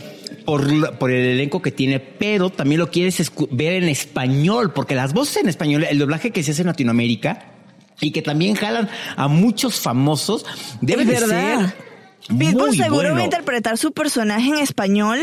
por, 0.51 0.99
por, 0.99 1.13
el 1.13 1.27
elenco 1.27 1.63
que 1.63 1.71
tiene, 1.71 2.01
pero 2.01 2.51
también 2.51 2.81
lo 2.81 2.91
quieres 2.91 3.31
ver 3.53 3.75
en 3.75 3.89
español, 3.89 4.73
porque 4.73 4.97
las 4.97 5.13
voces 5.13 5.37
en 5.37 5.49
español, 5.49 5.87
el 5.89 5.97
doblaje 5.97 6.33
que 6.33 6.43
se 6.43 6.51
hace 6.51 6.63
en 6.63 6.67
Latinoamérica 6.67 7.53
y 8.01 8.11
que 8.11 8.21
también 8.21 8.57
jalan 8.57 8.89
a 9.15 9.29
muchos 9.29 9.79
famosos, 9.79 10.45
debe 10.81 11.05
de 11.05 11.19
ser. 11.19 11.73
Pitbull 12.37 12.75
seguro 12.75 12.97
bueno. 12.97 13.15
va 13.15 13.21
a 13.21 13.25
interpretar 13.25 13.79
su 13.79 13.93
personaje 13.93 14.49
en 14.49 14.57
español 14.57 15.21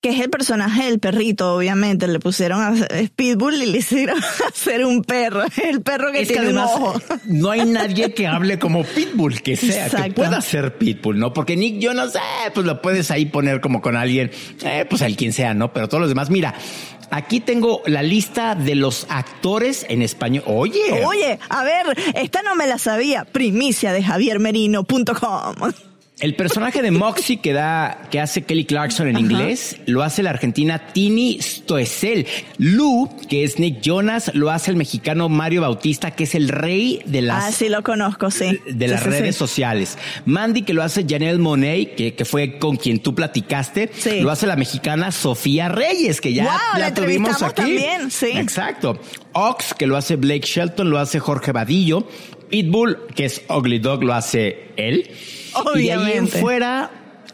que 0.00 0.10
es 0.10 0.20
el 0.20 0.30
personaje 0.30 0.84
del 0.84 0.98
perrito, 0.98 1.54
obviamente. 1.56 2.08
Le 2.08 2.18
pusieron 2.20 2.62
a 2.62 2.74
Pitbull 3.16 3.62
y 3.62 3.66
le 3.66 3.78
hicieron 3.78 4.18
hacer 4.48 4.84
un 4.84 5.02
perro. 5.02 5.42
El 5.62 5.82
perro 5.82 6.10
que 6.10 6.22
es 6.22 6.28
tiene 6.28 6.42
que 6.42 6.48
además, 6.48 6.70
un 6.76 6.82
ojo. 6.82 7.00
No 7.26 7.50
hay 7.50 7.64
nadie 7.66 8.14
que 8.14 8.26
hable 8.26 8.58
como 8.58 8.82
Pitbull, 8.84 9.42
que 9.42 9.56
sea, 9.56 9.86
Exacto. 9.86 10.06
que 10.06 10.12
pueda 10.12 10.40
ser 10.40 10.78
Pitbull, 10.78 11.18
¿no? 11.18 11.32
Porque 11.32 11.56
Nick 11.56 11.80
Jonas, 11.80 12.14
eh, 12.14 12.50
pues 12.54 12.66
lo 12.66 12.80
puedes 12.80 13.10
ahí 13.10 13.26
poner 13.26 13.60
como 13.60 13.82
con 13.82 13.96
alguien, 13.96 14.30
eh, 14.62 14.86
pues 14.88 15.02
al 15.02 15.16
quien 15.16 15.32
sea, 15.32 15.52
¿no? 15.52 15.72
Pero 15.72 15.88
todos 15.88 16.00
los 16.00 16.08
demás, 16.08 16.30
mira, 16.30 16.54
aquí 17.10 17.40
tengo 17.40 17.82
la 17.86 18.02
lista 18.02 18.54
de 18.54 18.76
los 18.76 19.06
actores 19.10 19.84
en 19.90 20.00
español. 20.00 20.44
Oye. 20.46 21.04
Oye, 21.04 21.38
a 21.50 21.62
ver, 21.62 21.86
esta 22.14 22.42
no 22.42 22.54
me 22.56 22.66
la 22.66 22.78
sabía. 22.78 23.26
Primicia 23.26 23.92
de 23.92 24.02
javiermerino.com. 24.02 25.72
El 26.20 26.34
personaje 26.36 26.82
de 26.82 26.90
Moxie 26.90 27.38
que 27.38 27.54
da, 27.54 28.02
que 28.10 28.20
hace 28.20 28.42
Kelly 28.42 28.66
Clarkson 28.66 29.08
en 29.08 29.18
inglés, 29.18 29.76
lo 29.86 30.02
hace 30.02 30.22
la 30.22 30.28
argentina 30.30 30.78
Tini 30.92 31.38
Stoessel. 31.40 32.26
Lou, 32.58 33.08
que 33.28 33.42
es 33.42 33.58
Nick 33.58 33.80
Jonas, 33.80 34.30
lo 34.34 34.50
hace 34.50 34.70
el 34.70 34.76
mexicano 34.76 35.30
Mario 35.30 35.62
Bautista, 35.62 36.10
que 36.10 36.24
es 36.24 36.34
el 36.34 36.48
rey 36.50 37.00
de 37.06 37.22
las, 37.22 37.44
Ah, 37.44 37.52
sí, 37.52 37.70
lo 37.70 37.82
conozco, 37.82 38.30
sí. 38.30 38.60
de 38.70 38.88
las 38.88 39.02
sí, 39.02 39.08
redes 39.08 39.34
sí. 39.34 39.38
sociales. 39.38 39.96
Mandy, 40.26 40.60
que 40.62 40.74
lo 40.74 40.82
hace 40.82 41.06
Janelle 41.08 41.38
Monet, 41.38 41.94
que, 41.94 42.14
que 42.14 42.24
fue 42.26 42.58
con 42.58 42.76
quien 42.76 43.00
tú 43.00 43.14
platicaste, 43.14 43.90
Sí. 43.96 44.20
lo 44.20 44.30
hace 44.30 44.46
la 44.46 44.56
mexicana 44.56 45.12
Sofía 45.12 45.70
Reyes, 45.70 46.20
que 46.20 46.34
ya 46.34 46.44
la 46.74 46.78
la 46.78 46.94
tuvimos 46.94 47.42
aquí. 47.42 47.54
también, 47.62 48.10
sí. 48.10 48.28
Exacto. 48.34 49.00
Ox, 49.32 49.72
que 49.72 49.86
lo 49.86 49.96
hace 49.96 50.16
Blake 50.16 50.46
Shelton, 50.46 50.90
lo 50.90 50.98
hace 50.98 51.18
Jorge 51.18 51.52
Vadillo. 51.52 52.06
Pitbull, 52.50 52.98
que 53.14 53.24
es 53.26 53.42
Ugly 53.48 53.78
Dog, 53.78 54.04
lo 54.04 54.14
hace 54.14 54.72
él. 54.76 55.10
Y 55.74 55.82
de 55.84 55.92
ahí 55.92 56.12
en 56.16 56.28
fuera, 56.28 56.90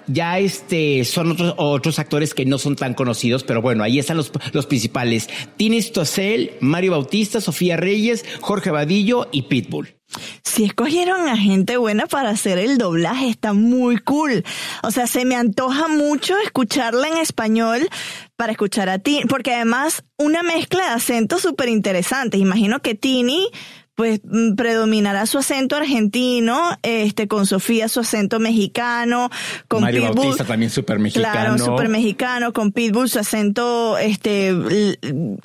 ya 0.07 0.39
este, 0.39 1.05
son 1.05 1.33
otros, 1.33 1.55
otros 1.57 1.99
actores 1.99 2.35
que 2.35 2.45
no 2.45 2.59
son 2.59 2.77
tan 2.77 2.95
conocidos, 2.95 3.45
pero 3.45 3.63
bueno, 3.63 3.83
ahí 3.83 3.99
están 3.99 4.17
los, 4.17 4.31
los 4.53 4.67
principales. 4.67 5.29
Tini 5.57 5.83
Stossel, 5.83 6.53
Mario 6.61 6.93
Bautista, 6.93 7.41
Sofía 7.41 7.77
Reyes, 7.77 8.25
Jorge 8.41 8.71
Vadillo 8.71 9.29
y 9.33 9.43
Pitbull. 9.43 9.97
Si 10.45 10.65
escogieron 10.65 11.29
a 11.29 11.37
gente 11.37 11.77
buena 11.77 12.07
para 12.07 12.31
hacer 12.31 12.59
el 12.59 12.79
doblaje, 12.79 13.29
está 13.29 13.53
muy 13.53 13.99
cool. 13.99 14.45
O 14.83 14.91
sea, 14.91 15.07
se 15.07 15.25
me 15.25 15.35
antoja 15.35 15.89
mucho 15.89 16.35
escucharla 16.39 17.09
en 17.09 17.19
español 17.19 17.89
para 18.37 18.53
escuchar 18.53 18.89
a 18.89 18.99
Tini, 18.99 19.25
porque 19.25 19.53
además 19.53 20.05
una 20.17 20.43
mezcla 20.43 20.85
de 20.85 20.91
acentos 20.91 21.43
súper 21.43 21.69
interesantes. 21.69 22.41
Imagino 22.41 22.81
que 22.81 22.95
Tini 22.95 23.49
pues 23.97 24.21
mm, 24.23 24.55
predominará 24.55 25.27
su 25.27 25.39
acento 25.39 25.75
argentino, 25.75 26.79
este, 26.83 27.27
con 27.27 27.47
Sofía 27.47 27.89
su 27.89 28.01
acento 28.01 28.39
mexicano, 28.39 29.31
con 29.67 29.83
Mario 29.83 30.03
Pitbull- 30.03 30.15
Bautista 30.15 30.45
también 30.45 30.71
súper 30.71 30.99
mexicano. 31.01 31.33
Claro, 31.33 31.59
súper 31.59 31.89
mexicano, 31.89 32.53
con 32.53 32.71
Pitbull 32.73 33.09
su 33.09 33.19
acento 33.19 33.99
este 33.99 34.53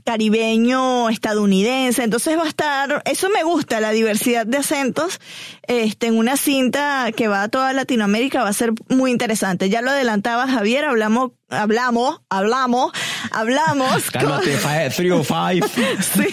caribeño, 0.04 1.10
estadounidense. 1.10 2.04
Entonces 2.04 2.38
va 2.38 2.44
a 2.44 2.48
estar, 2.48 3.02
eso 3.06 3.30
me 3.30 3.44
gusta, 3.44 3.80
la 3.80 3.92
diversidad 3.92 4.46
de 4.46 4.58
acentos, 4.58 5.20
este, 5.68 6.08
en 6.08 6.18
una 6.18 6.36
cinta 6.38 7.12
que 7.16 7.28
va 7.28 7.44
a 7.44 7.48
toda 7.50 7.74
Latinoamérica 7.74 8.44
va 8.44 8.50
a 8.50 8.54
ser 8.54 8.74
muy 8.90 9.12
interesante. 9.12 9.70
Ya 9.70 9.82
lo 9.82 9.92
adelantaba 9.92 10.48
Javier, 10.48 10.86
hablamos, 10.86 11.32
hablamos, 11.52 12.22
hablamos, 12.30 12.92
hablamos 13.32 14.10
Cálmate, 14.12 14.58
fi- 14.58 14.90
three 14.96 15.12
oh 15.12 15.24
five. 15.24 15.62
Sí, 16.02 16.28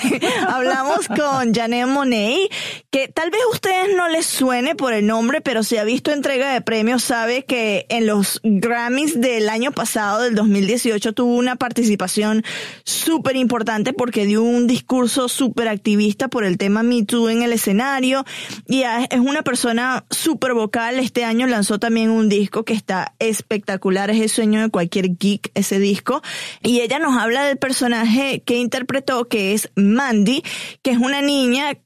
hablamos 0.49 1.07
con 1.09 1.55
Janet 1.55 1.87
Monet, 1.87 2.51
que 2.91 3.09
tal 3.09 3.31
vez 3.31 3.41
a 3.47 3.51
ustedes 3.53 3.97
no 3.97 4.09
les 4.09 4.27
suene 4.27 4.75
por 4.75 4.93
el 4.93 5.07
nombre, 5.07 5.41
pero 5.41 5.63
si 5.63 5.77
ha 5.77 5.85
visto 5.85 6.13
entrega 6.13 6.53
de 6.53 6.61
premios 6.61 7.03
sabe 7.05 7.45
que 7.45 7.87
en 7.89 8.07
los 8.07 8.41
Grammys 8.43 9.21
del 9.21 9.49
año 9.49 9.73
pasado, 9.73 10.23
del 10.23 10.35
2018, 10.35 11.13
tuvo 11.13 11.35
una 11.37 11.57
participación 11.57 12.45
súper 12.85 13.37
importante 13.37 13.93
porque 13.93 14.27
dio 14.27 14.43
un 14.43 14.67
discurso 14.67 15.29
súper 15.29 15.69
activista 15.69 16.29
por 16.29 16.45
el 16.45 16.59
tema 16.59 16.83
Me 16.83 17.05
Too 17.05 17.29
en 17.29 17.43
el 17.43 17.53
escenario 17.53 18.25
y 18.67 18.83
es 18.83 19.19
una 19.21 19.43
persona 19.43 20.05
súper 20.11 20.55
vocal. 20.55 20.99
Este 20.99 21.25
año 21.25 21.47
lanzó 21.47 21.79
también 21.79 22.11
un 22.11 22.29
disco 22.29 22.65
que 22.65 22.73
está 22.75 23.15
espectacular, 23.19 24.11
es 24.11 24.21
el 24.21 24.29
sueño 24.29 24.61
de 24.61 24.71
cualquier 24.71 25.08
geek 25.17 25.51
ese 25.55 25.79
disco. 25.79 26.23
Y 26.63 26.81
ella 26.81 26.99
nos 26.99 27.17
habla 27.17 27.45
del 27.45 27.59
personaje 27.59 28.43
que 28.45 28.57
interpretó, 28.57 29.29
que 29.29 29.55
es 29.55 29.71
Mandy, 29.77 30.43
que 30.83 30.91
es 30.91 30.99
una 30.99 31.23
niña 31.23 31.79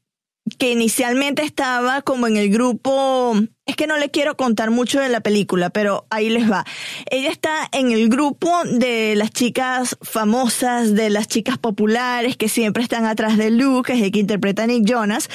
que 0.58 0.72
inicialmente 0.72 1.42
estaba 1.42 2.02
como 2.02 2.26
en 2.26 2.36
el 2.36 2.50
grupo, 2.50 3.34
es 3.64 3.76
que 3.76 3.86
no 3.86 3.96
le 3.96 4.10
quiero 4.10 4.36
contar 4.36 4.70
mucho 4.70 5.00
de 5.00 5.08
la 5.08 5.20
película, 5.20 5.70
pero 5.70 6.06
ahí 6.10 6.30
les 6.30 6.50
va. 6.50 6.64
Ella 7.10 7.30
está 7.30 7.68
en 7.72 7.92
el 7.92 8.08
grupo 8.08 8.50
de 8.64 9.14
las 9.16 9.30
chicas 9.30 9.96
famosas, 10.02 10.94
de 10.94 11.10
las 11.10 11.28
chicas 11.28 11.58
populares 11.58 12.36
que 12.36 12.48
siempre 12.48 12.82
están 12.82 13.06
atrás 13.06 13.38
de 13.38 13.50
Luke, 13.50 13.92
que 13.92 13.98
es 13.98 14.04
el 14.04 14.10
que 14.10 14.18
interpreta 14.18 14.64
a 14.64 14.66
Nick 14.66 14.84
Jonas, 14.84 15.30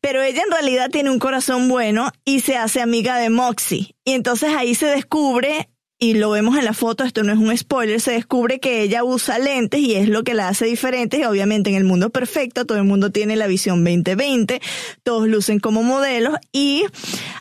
pero 0.00 0.22
ella 0.22 0.42
en 0.42 0.52
realidad 0.52 0.90
tiene 0.90 1.10
un 1.10 1.18
corazón 1.18 1.68
bueno 1.68 2.12
y 2.24 2.40
se 2.40 2.56
hace 2.56 2.82
amiga 2.82 3.16
de 3.16 3.30
Moxie. 3.30 3.94
Y 4.04 4.12
entonces 4.12 4.50
ahí 4.54 4.74
se 4.74 4.86
descubre 4.86 5.69
y 6.02 6.14
lo 6.14 6.30
vemos 6.30 6.56
en 6.56 6.64
la 6.64 6.72
foto, 6.72 7.04
esto 7.04 7.22
no 7.22 7.32
es 7.32 7.38
un 7.38 7.56
spoiler, 7.56 8.00
se 8.00 8.12
descubre 8.12 8.58
que 8.58 8.80
ella 8.80 9.04
usa 9.04 9.38
lentes 9.38 9.80
y 9.80 9.94
es 9.94 10.08
lo 10.08 10.24
que 10.24 10.32
la 10.32 10.48
hace 10.48 10.64
diferente 10.64 11.18
y 11.18 11.24
obviamente 11.24 11.68
en 11.68 11.76
el 11.76 11.84
mundo 11.84 12.08
perfecto 12.08 12.64
todo 12.64 12.78
el 12.78 12.84
mundo 12.84 13.12
tiene 13.12 13.36
la 13.36 13.46
visión 13.46 13.84
2020, 13.84 14.62
todos 15.02 15.28
lucen 15.28 15.60
como 15.60 15.82
modelos 15.82 16.36
y 16.52 16.84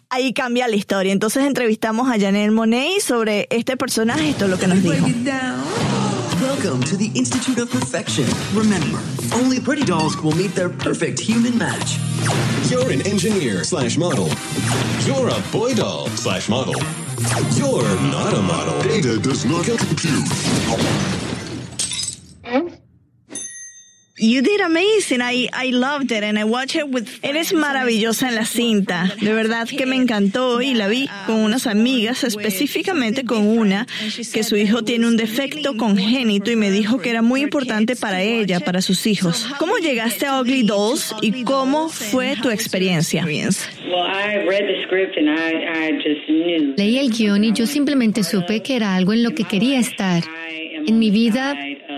ahí 0.10 0.34
cambia 0.34 0.68
la 0.68 0.76
historia. 0.76 1.14
Entonces 1.14 1.46
entrevistamos 1.46 2.10
a 2.10 2.20
Janelle 2.20 2.52
Monet 2.52 3.00
sobre 3.00 3.48
este 3.50 3.78
personaje, 3.78 4.30
esto 4.30 4.44
es 4.44 4.52
lo 4.52 4.60
que 4.60 4.68
nos 4.68 4.84
dijo. 4.84 5.08
Welcome 6.62 6.84
to 6.84 6.98
the 6.98 7.10
Institute 7.16 7.58
of 7.60 7.72
Perfection. 7.72 8.26
Remember, 8.54 9.02
only 9.34 9.62
pretty 9.62 9.86
dolls 9.86 10.18
will 10.18 10.36
meet 10.36 10.54
their 10.56 10.68
perfect 10.68 11.18
human 11.18 11.58
match. 11.58 11.98
You're 12.70 12.92
an 12.92 13.02
engineer 13.08 13.64
slash 13.64 13.96
model. 13.96 14.28
You're 15.06 15.30
a 15.30 15.42
boy 15.54 15.74
doll 15.74 16.10
slash 16.18 16.50
model. 16.50 16.76
You're 17.54 18.02
not 18.12 18.34
a 18.34 18.42
model. 18.42 18.82
Data 18.82 19.18
does 19.20 19.46
not 19.46 19.68
compute. 19.68 21.19
You 24.22 24.42
did 24.42 24.60
amazing. 24.60 25.22
I, 25.22 25.48
I 25.54 25.72
loved 25.72 26.12
it 26.12 26.24
and 26.24 26.38
I 26.38 26.44
watched 26.44 26.76
it 26.76 26.90
with 26.90 27.08
Eres 27.24 27.54
maravillosa 27.54 28.28
en 28.28 28.36
la 28.36 28.44
cinta. 28.44 29.14
De 29.22 29.34
verdad 29.34 29.66
que 29.68 29.86
me 29.86 29.96
encantó 29.96 30.62
y 30.62 30.74
la 30.74 30.90
vi 30.90 31.10
con 31.26 31.38
unas 31.38 31.68
amigas, 31.68 32.26
específicamente 32.26 33.24
con 33.24 33.48
una 33.48 33.88
que 34.34 34.44
su 34.44 34.58
hijo 34.58 34.84
tiene 34.84 35.08
un 35.08 35.16
defecto 35.16 35.78
congénito 35.78 36.52
y 36.52 36.58
me 36.58 36.70
dijo 36.70 37.00
que 37.00 37.12
era 37.12 37.22
muy 37.22 37.42
importante 37.42 37.96
para 37.96 38.22
ella, 38.22 38.60
para 38.60 38.82
sus 38.82 39.08
hijos. 39.08 39.48
¿Cómo 39.58 39.78
llegaste 39.78 40.26
a 40.26 40.42
Ugly 40.42 40.64
Dolls 40.64 41.16
y 41.22 41.44
cómo 41.44 41.88
fue 41.88 42.36
tu 42.42 42.50
experiencia? 42.50 43.26
Leí 46.76 46.98
el 46.98 47.10
guion 47.10 47.44
y 47.46 47.54
yo 47.54 47.66
simplemente 47.66 48.24
supe 48.24 48.62
que 48.62 48.76
era 48.76 48.96
algo 48.96 49.14
en 49.14 49.24
lo 49.24 49.32
que 49.32 49.46
quería 49.46 49.80
estar. 49.80 50.24
En 50.86 50.98
mi 50.98 51.12
vida 51.12 51.56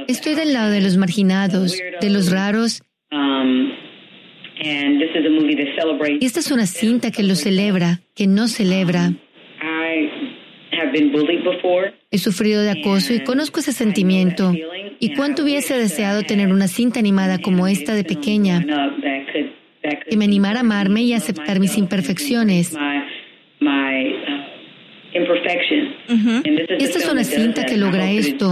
estoy 0.07 0.35
del 0.35 0.53
lado 0.53 0.71
de 0.71 0.81
los 0.81 0.97
marginados, 0.97 1.77
de 2.01 2.09
los 2.09 2.31
raros, 2.31 2.81
Um, 3.11 3.71
y 6.19 6.25
esta 6.25 6.39
es 6.39 6.51
una 6.51 6.65
cinta 6.65 7.11
que 7.11 7.23
lo 7.23 7.35
celebra, 7.35 7.99
que 8.15 8.27
no 8.27 8.47
celebra. 8.47 9.11
Before. 10.93 11.93
He 12.09 12.17
sufrido 12.17 12.61
de 12.61 12.71
acoso 12.71 13.13
y 13.13 13.19
conozco 13.21 13.59
ese 13.59 13.73
sentimiento. 13.73 14.53
Y 14.99 15.13
cuánto 15.15 15.43
hubiese 15.43 15.77
deseado 15.77 16.23
tener 16.23 16.53
una 16.53 16.67
cinta 16.67 16.99
animada 16.99 17.39
como 17.39 17.67
esta 17.67 17.93
de 17.93 18.03
pequeña, 18.03 18.65
que 20.09 20.17
me 20.17 20.25
animara 20.25 20.59
a 20.59 20.61
amarme 20.61 21.01
y 21.01 21.13
aceptar 21.13 21.59
mis 21.59 21.77
imperfecciones. 21.77 22.75
Uh, 26.09 26.41
Esta 26.79 26.99
es 26.99 27.09
una 27.09 27.23
cinta 27.23 27.65
que 27.65 27.77
logra 27.77 28.11
esto. 28.11 28.51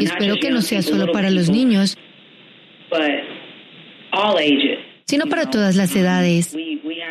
espero 0.00 0.36
que 0.36 0.50
no 0.50 0.62
sea 0.62 0.82
solo 0.82 1.12
para 1.12 1.30
los 1.30 1.50
niños, 1.50 1.96
sino 5.06 5.26
para 5.26 5.50
todas 5.50 5.76
las 5.76 5.94
edades. 5.96 6.56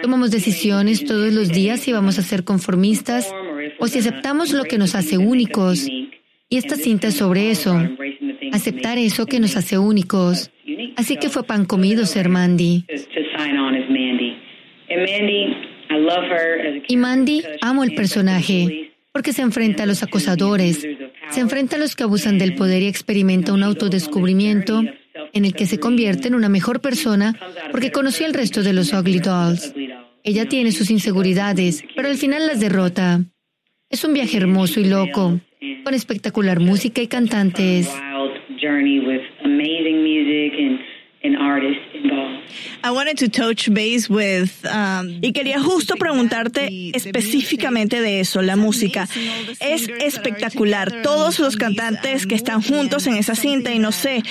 Tomamos 0.02 0.32
decisiones 0.32 1.06
todos 1.06 1.34
los 1.34 1.50
días 1.50 1.80
si 1.80 1.92
vamos 1.92 2.20
a 2.20 2.22
ser 2.22 2.44
conformistas 2.44 3.34
o 3.80 3.88
si 3.88 4.00
aceptamos 4.00 4.54
lo 4.54 4.64
que 4.64 4.78
nos 4.78 4.96
hace 4.96 5.18
únicos. 5.18 5.88
Y 6.50 6.58
esta 6.58 6.76
cinta 6.76 7.08
es 7.08 7.16
sobre 7.16 7.52
eso, 7.52 7.76
aceptar 8.54 8.98
eso 8.98 9.26
que 9.26 9.40
nos 9.40 9.58
hace 9.58 9.78
únicos. 9.78 10.52
Así 10.96 11.18
que 11.18 11.30
fue 11.30 11.44
pan 11.44 11.66
comido 11.66 12.06
ser 12.06 12.30
Mandy. 12.30 12.86
Y 16.88 16.98
Mandy, 16.98 17.44
amo 17.62 17.84
el 17.84 17.96
personaje, 17.96 18.87
porque 19.18 19.34
se 19.34 19.42
enfrenta 19.42 19.82
a 19.82 19.88
los 19.88 20.04
acosadores, 20.04 20.88
se 21.32 21.40
enfrenta 21.40 21.76
a 21.76 21.80
los 21.80 21.96
que 21.96 22.04
abusan 22.04 22.38
del 22.38 22.54
poder 22.54 22.84
y 22.84 22.88
experimenta 22.88 23.52
un 23.52 23.64
autodescubrimiento 23.64 24.84
en 25.34 25.44
el 25.44 25.56
que 25.56 25.66
se 25.66 25.80
convierte 25.80 26.28
en 26.28 26.36
una 26.36 26.50
mejor 26.50 26.82
persona 26.82 27.34
porque 27.72 27.92
conoció 27.92 28.28
al 28.28 28.36
resto 28.36 28.62
de 28.62 28.74
los 28.74 28.94
Ugly 28.94 29.18
Dolls. 29.18 29.74
Ella 30.24 30.48
tiene 30.48 30.72
sus 30.72 30.92
inseguridades, 30.92 31.84
pero 31.96 32.10
al 32.10 32.18
final 32.18 32.46
las 32.46 32.60
derrota. 32.60 33.24
Es 33.90 34.04
un 34.04 34.14
viaje 34.14 34.38
hermoso 34.38 34.80
y 34.80 34.86
loco, 34.86 35.42
con 35.84 35.94
espectacular 35.96 36.60
música 36.60 37.02
y 37.02 37.08
cantantes. 37.08 37.90
I 37.90 38.14
wanted 38.14 38.38
to 38.46 38.54
touch 38.54 38.64
base 38.64 39.02
with, 39.04 39.22
um, 39.44 39.58
y 45.22 45.32
quería 45.34 45.62
justo 45.62 45.96
preguntarte 45.96 46.92
específicamente 46.94 48.02
de 48.02 48.20
eso, 48.20 48.42
la 48.42 48.56
música. 48.56 49.08
Es 49.60 49.88
espectacular. 50.00 51.02
Todos 51.04 51.40
los 51.40 51.58
cantantes 51.58 52.26
que 52.28 52.36
están 52.36 52.62
juntos 52.62 53.08
en 53.08 53.16
esa 53.16 53.36
cinta 53.36 53.72
y 53.74 53.80
no 53.80 53.92
sé, 53.92 54.24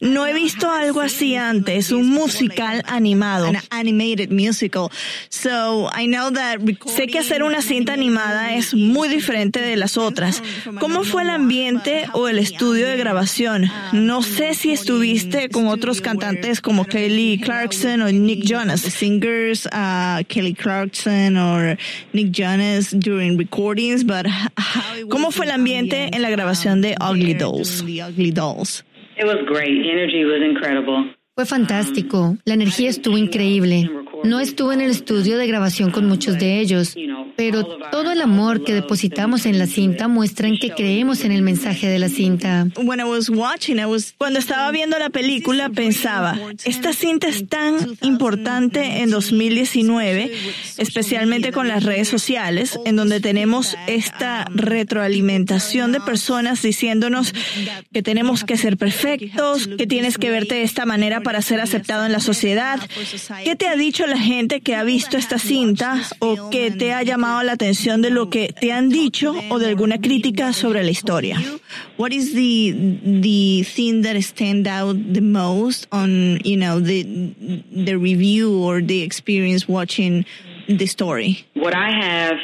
no 0.00 0.26
he 0.26 0.32
visto 0.32 0.70
algo 0.70 1.00
así 1.00 1.36
antes, 1.36 1.92
un 1.92 2.08
musical 2.08 2.82
animado. 2.86 3.46
An 3.46 3.56
animated 3.70 4.30
musical. 4.30 4.90
So 5.28 5.90
I 5.94 6.06
know 6.06 6.30
that 6.32 6.58
sé 6.86 7.06
que 7.06 7.18
hacer 7.18 7.42
una 7.42 7.62
cinta 7.62 7.92
animada 7.92 8.54
es 8.54 8.74
muy 8.74 9.08
diferente 9.08 9.60
de 9.60 9.76
las 9.76 9.96
otras. 9.98 10.42
¿Cómo 10.80 11.04
fue 11.04 11.22
el 11.22 11.30
ambiente 11.30 12.06
o 12.12 12.28
el 12.28 12.38
estudio 12.38 12.86
de 12.86 12.96
grabación? 12.96 13.70
No 13.92 14.22
sé 14.22 14.54
si 14.54 14.72
estuviste 14.72 15.48
con 15.48 15.68
otros 15.68 16.00
cantantes 16.00 16.60
como 16.60 16.84
Kelly 16.84 17.38
Clarkson 17.38 17.93
o 18.02 18.10
Nick 18.10 18.44
Jonas, 18.44 18.82
singers 18.82 19.66
uh, 19.66 20.22
Kelly 20.28 20.54
Clarkson 20.54 21.36
or 21.36 21.76
Nick 22.12 22.30
Jonas 22.30 22.90
during 22.90 23.36
recordings, 23.36 24.04
but 24.04 24.26
¿cómo 25.08 25.30
fue 25.30 25.46
el 25.46 25.52
ambiente 25.52 26.10
en 26.12 26.22
la 26.22 26.30
grabación 26.30 26.80
de 26.80 26.94
Ugly 27.00 27.34
Dolls? 27.34 27.82
Ugly 27.82 28.32
Dolls. 28.32 28.84
It 29.16 29.26
was 29.26 29.44
great. 29.46 29.86
Energy 29.86 30.24
was 30.24 30.42
incredible. 30.42 31.14
Fue 31.36 31.46
fantástico. 31.46 32.36
La 32.44 32.54
energía 32.54 32.90
estuvo 32.90 33.18
increíble. 33.18 33.88
No 34.24 34.40
estuve 34.40 34.72
en 34.72 34.80
el 34.80 34.90
estudio 34.90 35.36
de 35.36 35.46
grabación 35.46 35.90
con 35.90 36.06
muchos 36.06 36.38
de 36.38 36.58
ellos, 36.58 36.96
pero 37.36 37.64
todo 37.92 38.10
el 38.10 38.22
amor 38.22 38.64
que 38.64 38.72
depositamos 38.72 39.44
en 39.44 39.58
la 39.58 39.66
cinta 39.66 40.08
muestra 40.08 40.48
en 40.48 40.58
que 40.58 40.70
creemos 40.70 41.24
en 41.24 41.32
el 41.32 41.42
mensaje 41.42 41.88
de 41.88 41.98
la 41.98 42.08
cinta. 42.08 42.66
Cuando 44.16 44.38
estaba 44.38 44.70
viendo 44.70 44.98
la 44.98 45.10
película 45.10 45.68
pensaba, 45.68 46.38
esta 46.64 46.94
cinta 46.94 47.28
es 47.28 47.46
tan 47.48 47.76
importante 48.00 49.02
en 49.02 49.10
2019, 49.10 50.32
especialmente 50.78 51.52
con 51.52 51.68
las 51.68 51.82
redes 51.82 52.08
sociales, 52.08 52.78
en 52.86 52.96
donde 52.96 53.20
tenemos 53.20 53.76
esta 53.86 54.46
retroalimentación 54.54 55.92
de 55.92 56.00
personas 56.00 56.62
diciéndonos 56.62 57.34
que 57.92 58.02
tenemos 58.02 58.44
que 58.44 58.56
ser 58.56 58.78
perfectos, 58.78 59.68
que 59.68 59.86
tienes 59.86 60.16
que 60.16 60.30
verte 60.30 60.54
de 60.54 60.62
esta 60.62 60.86
manera 60.86 61.20
para 61.20 61.42
ser 61.42 61.60
aceptado 61.60 62.06
en 62.06 62.12
la 62.12 62.20
sociedad. 62.20 62.80
¿Qué 63.44 63.54
te 63.54 63.66
ha 63.66 63.76
dicho 63.76 64.06
la 64.06 64.13
gente 64.18 64.60
que 64.60 64.74
ha 64.74 64.84
visto 64.84 65.16
esta 65.16 65.38
cinta 65.38 66.00
o 66.18 66.50
que 66.50 66.70
te 66.70 66.92
ha 66.92 67.02
llamado 67.02 67.42
la 67.42 67.52
atención 67.52 68.02
de 68.02 68.10
lo 68.10 68.30
que 68.30 68.52
te 68.52 68.72
han 68.72 68.88
dicho 68.88 69.34
o 69.50 69.58
de 69.58 69.68
alguna 69.68 69.98
crítica 69.98 70.52
sobre 70.52 70.82
la 70.82 70.90
historia? 70.90 71.38
What 71.98 72.12
is 72.12 72.34
the 72.34 72.74
the 73.02 73.64
thing 73.64 74.02
that 74.02 74.16
stand 74.16 74.66
out 74.66 74.96
the 75.12 75.20
most 75.20 75.86
on 75.90 76.38
you 76.44 76.56
know 76.56 76.80
the 76.80 77.04
the 77.72 77.96
review 77.96 78.62
or 78.62 78.82
the 78.84 79.02
experience 79.02 79.68
watching 79.68 80.24
the 80.68 80.86
story? 80.86 81.44
What 81.54 81.74
I 81.74 81.90
have 81.90 82.38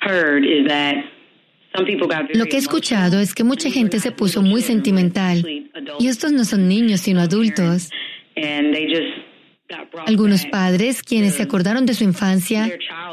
heard 0.00 0.44
is 0.44 0.68
that 0.68 1.04
lo 1.76 2.46
que 2.46 2.56
he 2.56 2.60
escuchado 2.60 3.18
es 3.18 3.34
que 3.34 3.42
mucha 3.42 3.68
gente 3.68 3.98
se 3.98 4.12
puso 4.12 4.42
muy 4.42 4.62
sentimental. 4.62 5.44
Y 5.98 6.06
estos 6.06 6.30
no 6.30 6.44
son 6.44 6.68
niños, 6.68 7.00
sino 7.00 7.20
adultos. 7.20 7.90
Algunos 10.06 10.46
padres, 10.46 11.02
quienes 11.02 11.34
se 11.34 11.42
acordaron 11.42 11.86
de 11.86 11.94
su 11.94 12.04
infancia 12.04 12.70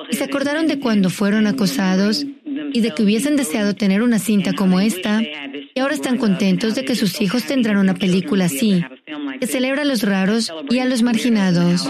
y 0.09 0.15
se 0.15 0.23
acordaron 0.23 0.67
de 0.67 0.79
cuando 0.79 1.09
fueron 1.09 1.47
acosados 1.47 2.25
y 2.73 2.81
de 2.81 2.91
que 2.91 3.03
hubiesen 3.03 3.35
deseado 3.35 3.73
tener 3.73 4.01
una 4.01 4.19
cinta 4.19 4.53
como 4.53 4.79
esta, 4.79 5.21
y 5.21 5.79
ahora 5.79 5.93
están 5.93 6.17
contentos 6.17 6.75
de 6.75 6.85
que 6.85 6.95
sus 6.95 7.21
hijos 7.21 7.45
tendrán 7.45 7.77
una 7.77 7.93
película 7.93 8.45
así, 8.45 8.83
que 9.39 9.47
celebra 9.47 9.81
a 9.83 9.85
los 9.85 10.03
raros 10.03 10.53
y 10.69 10.79
a 10.79 10.85
los 10.85 11.01
marginados. 11.01 11.89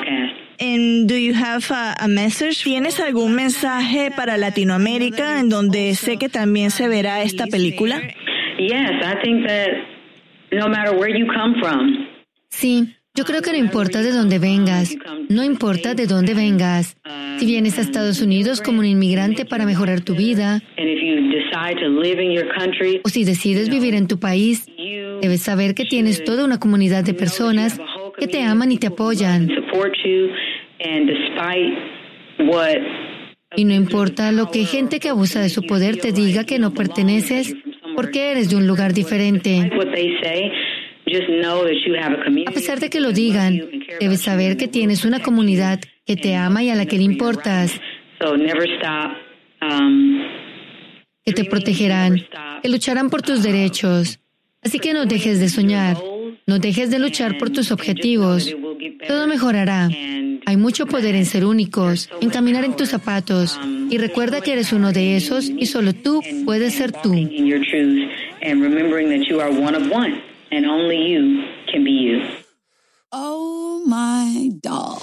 ¿Tienes 2.63 2.99
algún 2.99 3.35
mensaje 3.35 4.11
para 4.15 4.37
Latinoamérica 4.37 5.39
en 5.39 5.49
donde 5.49 5.95
sé 5.95 6.17
que 6.17 6.29
también 6.29 6.69
se 6.69 6.87
verá 6.87 7.23
esta 7.23 7.47
película? 7.47 8.01
Sí, 12.49 12.95
yo 13.13 13.25
creo 13.25 13.41
que 13.41 13.51
no 13.51 13.57
importa 13.57 14.01
de 14.01 14.11
dónde 14.11 14.39
vengas, 14.39 14.95
no 15.29 15.43
importa 15.43 15.93
de 15.93 16.07
dónde 16.07 16.33
vengas. 16.33 16.97
Si 17.39 17.45
vienes 17.45 17.77
a 17.77 17.81
Estados 17.81 18.21
Unidos 18.21 18.61
como 18.61 18.79
un 18.79 18.85
inmigrante 18.85 19.45
para 19.45 19.65
mejorar 19.65 20.01
tu 20.01 20.15
vida, 20.15 20.61
o 23.03 23.09
si 23.09 23.23
decides 23.25 23.69
vivir 23.69 23.95
en 23.95 24.07
tu 24.07 24.19
país, 24.19 24.65
debes 25.21 25.41
saber 25.41 25.75
que 25.75 25.85
tienes 25.85 26.23
toda 26.23 26.45
una 26.45 26.59
comunidad 26.59 27.03
de 27.03 27.13
personas 27.13 27.79
que 28.17 28.27
te 28.27 28.43
aman 28.43 28.71
y 28.71 28.77
te 28.77 28.87
apoyan. 28.87 29.49
Y 33.57 33.65
no 33.65 33.73
importa 33.73 34.31
lo 34.31 34.49
que 34.49 34.63
gente 34.63 34.99
que 34.99 35.09
abusa 35.09 35.41
de 35.41 35.49
su 35.49 35.63
poder 35.63 35.97
te 35.97 36.13
diga 36.13 36.45
que 36.45 36.59
no 36.59 36.73
perteneces, 36.73 37.55
porque 37.95 38.31
eres 38.31 38.49
de 38.49 38.55
un 38.55 38.67
lugar 38.67 38.93
diferente. 38.93 39.69
A 42.47 42.51
pesar 42.51 42.79
de 42.79 42.89
que 42.89 42.99
lo 42.99 43.11
digan, 43.11 43.61
debes 43.99 44.21
saber 44.21 44.57
que 44.57 44.67
tienes 44.67 45.05
una 45.05 45.21
comunidad 45.21 45.79
que 46.05 46.15
te 46.15 46.35
ama 46.35 46.63
y 46.63 46.69
a 46.69 46.75
la 46.75 46.85
que 46.85 46.97
le 46.97 47.03
importas. 47.03 47.79
Um, 49.61 50.21
que 51.23 51.33
te 51.33 51.45
protegerán, 51.45 52.25
que 52.61 52.69
lucharán 52.69 53.09
por 53.09 53.21
tus 53.21 53.43
derechos. 53.43 54.19
Así 54.63 54.79
que 54.79 54.93
no 54.93 55.05
dejes 55.05 55.39
de 55.39 55.49
soñar, 55.49 55.97
no 56.47 56.59
dejes 56.59 56.89
de 56.89 56.99
luchar 56.99 57.37
por 57.37 57.49
tus 57.49 57.71
objetivos. 57.71 58.55
Todo 59.07 59.27
mejorará. 59.27 59.89
Hay 60.45 60.57
mucho 60.57 60.85
poder 60.87 61.15
en 61.15 61.25
ser 61.25 61.45
únicos, 61.45 62.09
en 62.21 62.29
caminar 62.29 62.63
en 62.63 62.75
tus 62.75 62.89
zapatos. 62.89 63.59
Y 63.89 63.97
recuerda 63.97 64.41
que 64.41 64.53
eres 64.53 64.73
uno 64.73 64.91
de 64.91 65.15
esos 65.15 65.49
y 65.49 65.65
solo 65.67 65.93
tú 65.93 66.21
puedes 66.45 66.73
ser 66.73 66.91
tú 66.91 67.13
and 70.51 70.65
only 70.65 70.97
you 70.97 71.43
can 71.67 71.83
be 71.83 71.91
you. 71.91 72.21
Oh 73.11 73.83
my 73.85 74.51
doll. 74.61 75.01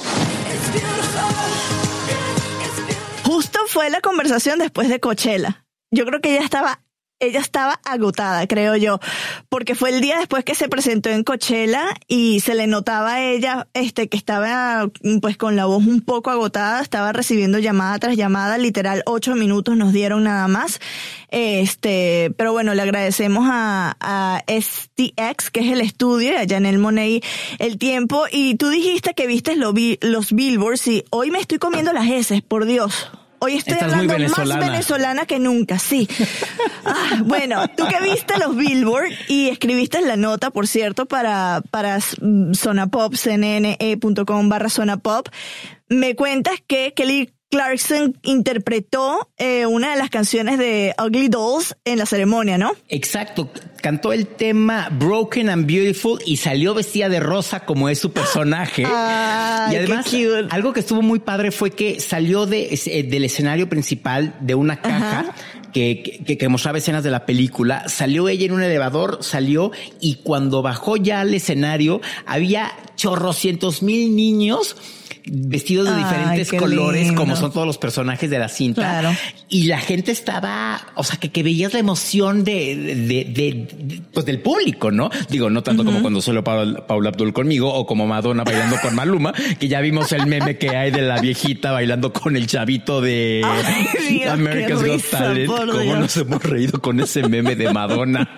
Justo 3.25 3.61
fue 3.67 3.91
la 3.91 4.01
conversación 4.01 4.59
después 4.59 4.89
de 4.89 5.01
Coachella. 5.01 5.65
Yo 5.91 6.05
creo 6.05 6.21
que 6.21 6.37
ella 6.37 6.45
estaba 6.45 6.81
ella 7.21 7.41
estaba 7.41 7.81
agotada, 7.85 8.47
creo 8.47 8.77
yo, 8.77 9.01
porque 9.49 9.75
fue 9.75 9.91
el 9.91 10.01
día 10.01 10.19
después 10.19 10.45
que 10.45 10.55
se 10.55 10.69
presentó 10.69 11.09
en 11.11 11.25
Coachella 11.25 11.85
y 12.07 12.41
se 12.41 12.55
le 12.55 12.67
notaba 12.67 13.15
a 13.15 13.25
ella 13.25 13.67
este 13.75 14.09
que 14.09 14.17
estaba 14.17 14.89
pues 15.21 15.37
con 15.37 15.57
la 15.57 15.67
voz 15.67 15.85
un 15.85 16.01
poco 16.01 16.31
agotada, 16.31 16.81
estaba 16.81 17.13
recibiendo 17.13 17.59
llamada 17.59 17.99
tras 17.99 18.17
llamada, 18.17 18.59
literal 18.59 19.03
ocho 19.07 19.35
minutos 19.35 19.77
nos 19.77 19.93
dieron 19.93 20.25
nada 20.25 20.49
más. 20.49 20.81
Este, 21.31 22.33
pero 22.37 22.53
bueno, 22.53 22.75
le 22.75 22.83
agradecemos 22.83 23.47
a, 23.51 23.97
a 24.01 24.43
STX, 24.49 25.51
que 25.51 25.61
es 25.61 25.73
el 25.73 25.81
estudio, 25.81 26.39
a 26.39 26.47
Janelle 26.49 26.79
Monet 26.79 27.25
el 27.59 27.79
tiempo. 27.79 28.25
Y 28.31 28.55
tú 28.55 28.69
dijiste 28.69 29.15
que 29.15 29.27
viste 29.27 29.57
los, 29.57 29.75
los 30.01 30.33
billboards 30.33 30.87
y 30.87 31.05
hoy 31.11 31.31
me 31.31 31.41
estoy 31.41 31.59
comiendo 31.59 31.93
las 31.93 32.09
heces, 32.09 32.43
por 32.43 32.65
Dios. 32.65 33.11
Hoy 33.41 33.55
estoy 33.55 33.79
hablando 33.81 34.19
más 34.37 34.59
venezolana 34.59 35.27
que 35.27 35.39
nunca, 35.39 35.79
sí. 35.79 36.09
Ah, 36.91 37.23
bueno, 37.23 37.69
tú 37.77 37.85
que 37.87 38.01
viste 38.01 38.39
los 38.39 38.57
Billboard 38.57 39.11
y 39.29 39.49
escribiste 39.49 40.01
la 40.01 40.17
nota, 40.17 40.51
por 40.51 40.67
cierto, 40.67 41.05
para, 41.05 41.63
para 41.71 41.99
Zona 42.01 42.87
Pop, 42.87 43.15
cnne.com 43.15 44.49
barra 44.49 44.71
Zona 44.71 44.97
Pop, 44.97 45.29
me 45.89 46.15
cuentas 46.15 46.55
que 46.67 46.95
Kelly 46.95 47.31
Clarkson 47.51 48.19
interpretó 48.23 49.31
eh, 49.39 49.65
una 49.65 49.93
de 49.93 49.97
las 49.97 50.11
canciones 50.11 50.59
de 50.59 50.95
Ugly 51.03 51.29
Dolls 51.29 51.77
en 51.85 51.99
la 51.99 52.05
ceremonia, 52.05 52.59
¿no? 52.59 52.73
Exacto, 52.89 53.51
cantó 53.81 54.13
el 54.13 54.27
tema 54.27 54.89
Broken 54.91 55.49
and 55.49 55.67
Beautiful 55.67 56.21
y 56.27 56.37
salió 56.37 56.75
vestida 56.75 57.09
de 57.09 57.21
rosa 57.21 57.61
como 57.61 57.89
es 57.89 57.99
su 57.99 58.13
personaje. 58.13 58.85
Ay, 58.89 59.75
y 59.75 59.77
además, 59.77 60.07
algo 60.51 60.73
que 60.75 60.81
estuvo 60.81 61.01
muy 61.01 61.21
padre 61.21 61.51
fue 61.51 61.71
que 61.71 62.01
salió 62.01 62.45
de, 62.45 62.69
eh, 62.87 63.03
del 63.05 63.25
escenario 63.25 63.69
principal 63.69 64.35
de 64.41 64.55
una 64.55 64.81
caja. 64.81 65.35
Que, 65.73 66.23
que, 66.27 66.39
que 66.39 66.49
mostraba 66.49 66.79
escenas 66.79 67.05
de 67.05 67.11
la 67.11 67.27
película, 67.27 67.91
salió 67.91 68.31
ella 68.31 68.47
en 68.47 68.53
un 68.53 68.63
elevador, 68.63 69.19
salió 69.21 69.71
y 70.01 70.15
cuando 70.15 70.63
bajó 70.63 70.97
ya 70.97 71.21
al 71.21 71.35
escenario 71.35 72.01
había 72.25 72.73
chorrocientos 72.97 73.83
mil 73.83 74.17
niños 74.17 74.77
vestidos 75.31 75.87
de 75.87 75.93
Ay, 75.95 76.05
diferentes 76.05 76.53
colores, 76.53 77.03
lindo. 77.07 77.21
como 77.21 77.37
son 77.37 77.53
todos 77.53 77.67
los 77.67 77.79
personajes 77.79 78.29
de 78.31 78.39
la 78.39 78.49
cinta. 78.49 78.83
Claro. 78.83 79.11
Y 79.49 79.65
la 79.65 79.79
gente 79.79 80.13
estaba, 80.13 80.81
o 80.95 81.05
sea, 81.05 81.19
que, 81.19 81.31
que 81.31 81.43
veías 81.43 81.73
la 81.73 81.79
emoción 81.81 82.45
de, 82.45 82.77
de, 82.77 82.95
de- 82.95 83.25
de- 83.25 84.03
pues 84.13 84.27
del 84.27 84.41
público, 84.41 84.91
¿no? 84.91 85.11
Digo, 85.31 85.49
no 85.51 85.63
tanto 85.63 85.85
como 85.85 86.01
cuando 86.03 86.21
solo 86.21 86.43
Paula, 86.45 86.87
Paula 86.87 87.11
Abdul 87.11 87.33
conmigo 87.33 87.73
o 87.73 87.87
como 87.87 88.07
Madonna 88.07 88.45
bailando 88.45 88.77
con 88.83 88.95
Maluma, 88.95 89.33
que 89.59 89.69
ya 89.69 89.81
vimos 89.81 90.13
el 90.13 90.27
meme 90.27 90.59
que 90.59 90.71
hay 90.77 90.91
de 90.91 91.03
la 91.03 91.21
viejita 91.21 91.73
bailando 91.73 92.13
con 92.13 92.37
el 92.37 92.47
chavito 92.47 93.01
de 93.01 93.43
Ay, 93.45 93.87
Dios, 94.19 94.33
America's 94.33 94.85
Got 94.85 95.03
Talent. 95.11 95.47
Cómo 95.47 95.79
Dios. 95.79 95.99
nos 95.99 96.17
hemos 96.17 96.43
reído 96.43 96.81
con 96.83 97.01
ese 97.01 97.27
meme 97.29 97.57
de 97.57 97.73
Madonna. 97.73 98.29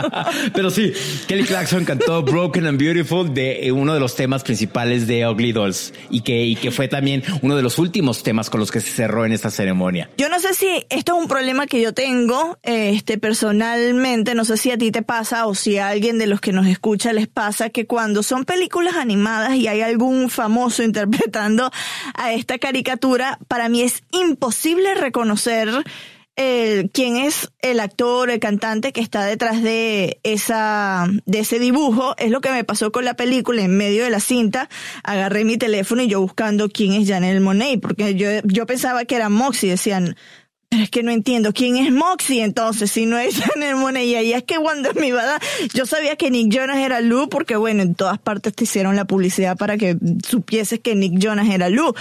Pero 0.54 0.70
sí, 0.70 0.92
Kelly 1.26 1.44
Clarkson 1.44 1.84
cantó 1.84 2.22
Broken 2.22 2.66
and 2.66 2.78
Beautiful 2.80 3.32
de 3.32 3.66
eh, 3.66 3.72
uno 3.72 3.94
de 3.94 4.00
los 4.00 4.14
temas 4.16 4.42
principales 4.42 5.06
de 5.06 5.26
Ugly 5.26 5.52
Dolls 5.52 5.92
y 6.10 6.20
que, 6.30 6.44
y 6.44 6.54
que 6.54 6.70
fue 6.70 6.86
también 6.86 7.24
uno 7.42 7.56
de 7.56 7.62
los 7.62 7.78
últimos 7.78 8.22
temas 8.22 8.50
con 8.50 8.60
los 8.60 8.70
que 8.70 8.80
se 8.80 8.90
cerró 8.90 9.26
en 9.26 9.32
esta 9.32 9.50
ceremonia. 9.50 10.10
Yo 10.16 10.28
no 10.28 10.38
sé 10.38 10.54
si 10.54 10.86
esto 10.88 11.16
es 11.16 11.22
un 11.22 11.26
problema 11.26 11.66
que 11.66 11.80
yo 11.80 11.92
tengo, 11.92 12.58
este, 12.62 13.18
personalmente, 13.18 14.36
no 14.36 14.44
sé 14.44 14.56
si 14.56 14.70
a 14.70 14.78
ti 14.78 14.92
te 14.92 15.02
pasa 15.02 15.46
o 15.46 15.56
si 15.56 15.78
a 15.78 15.88
alguien 15.88 16.18
de 16.18 16.28
los 16.28 16.40
que 16.40 16.52
nos 16.52 16.68
escucha 16.68 17.12
les 17.12 17.26
pasa 17.26 17.70
que 17.70 17.86
cuando 17.86 18.22
son 18.22 18.44
películas 18.44 18.94
animadas 18.94 19.56
y 19.56 19.66
hay 19.66 19.80
algún 19.80 20.30
famoso 20.30 20.82
interpretando 20.90 21.72
a 22.14 22.32
esta 22.32 22.58
caricatura, 22.58 23.38
para 23.48 23.68
mí 23.68 23.82
es 23.82 24.04
imposible 24.12 24.94
reconocer 24.94 25.68
el, 26.36 26.90
quién 26.90 27.16
es 27.16 27.50
el 27.60 27.80
actor, 27.80 28.30
el 28.30 28.40
cantante 28.40 28.92
que 28.92 29.00
está 29.00 29.24
detrás 29.24 29.62
de 29.62 30.20
esa, 30.22 31.06
de 31.26 31.40
ese 31.40 31.58
dibujo. 31.58 32.14
Es 32.18 32.30
lo 32.30 32.40
que 32.40 32.50
me 32.50 32.64
pasó 32.64 32.92
con 32.92 33.04
la 33.04 33.14
película 33.14 33.62
en 33.62 33.76
medio 33.76 34.04
de 34.04 34.10
la 34.10 34.20
cinta. 34.20 34.68
Agarré 35.02 35.44
mi 35.44 35.56
teléfono 35.56 36.02
y 36.02 36.08
yo 36.08 36.20
buscando 36.20 36.68
quién 36.68 36.92
es 36.92 37.08
Janelle 37.08 37.40
Monet, 37.40 37.80
porque 37.80 38.14
yo, 38.14 38.28
yo 38.44 38.66
pensaba 38.66 39.04
que 39.04 39.16
era 39.16 39.28
Moxie, 39.28 39.70
decían, 39.70 40.16
pero 40.70 40.84
es 40.84 40.90
que 40.90 41.02
no 41.02 41.10
entiendo 41.10 41.52
quién 41.52 41.76
es 41.76 41.92
Moxie 41.92 42.44
entonces, 42.44 42.92
si 42.92 43.04
no 43.04 43.18
es 43.18 43.34
Janelle 43.40 43.74
Monet. 43.74 44.04
Y 44.04 44.14
ahí 44.14 44.32
es 44.32 44.44
que 44.44 44.56
cuando 44.56 44.94
me 44.94 45.08
iba 45.08 45.20
a 45.20 45.26
dar, 45.26 45.42
yo 45.74 45.84
sabía 45.84 46.16
que 46.16 46.30
Nick 46.30 46.52
Jonas 46.52 46.78
era 46.78 47.00
Lou, 47.00 47.28
porque 47.28 47.56
bueno, 47.56 47.82
en 47.82 47.94
todas 47.94 48.18
partes 48.18 48.54
te 48.54 48.64
hicieron 48.64 48.94
la 48.94 49.04
publicidad 49.04 49.56
para 49.56 49.76
que 49.76 49.96
supieses 50.26 50.78
que 50.78 50.94
Nick 50.94 51.18
Jonas 51.18 51.48
era 51.50 51.68
Lou. 51.68 51.92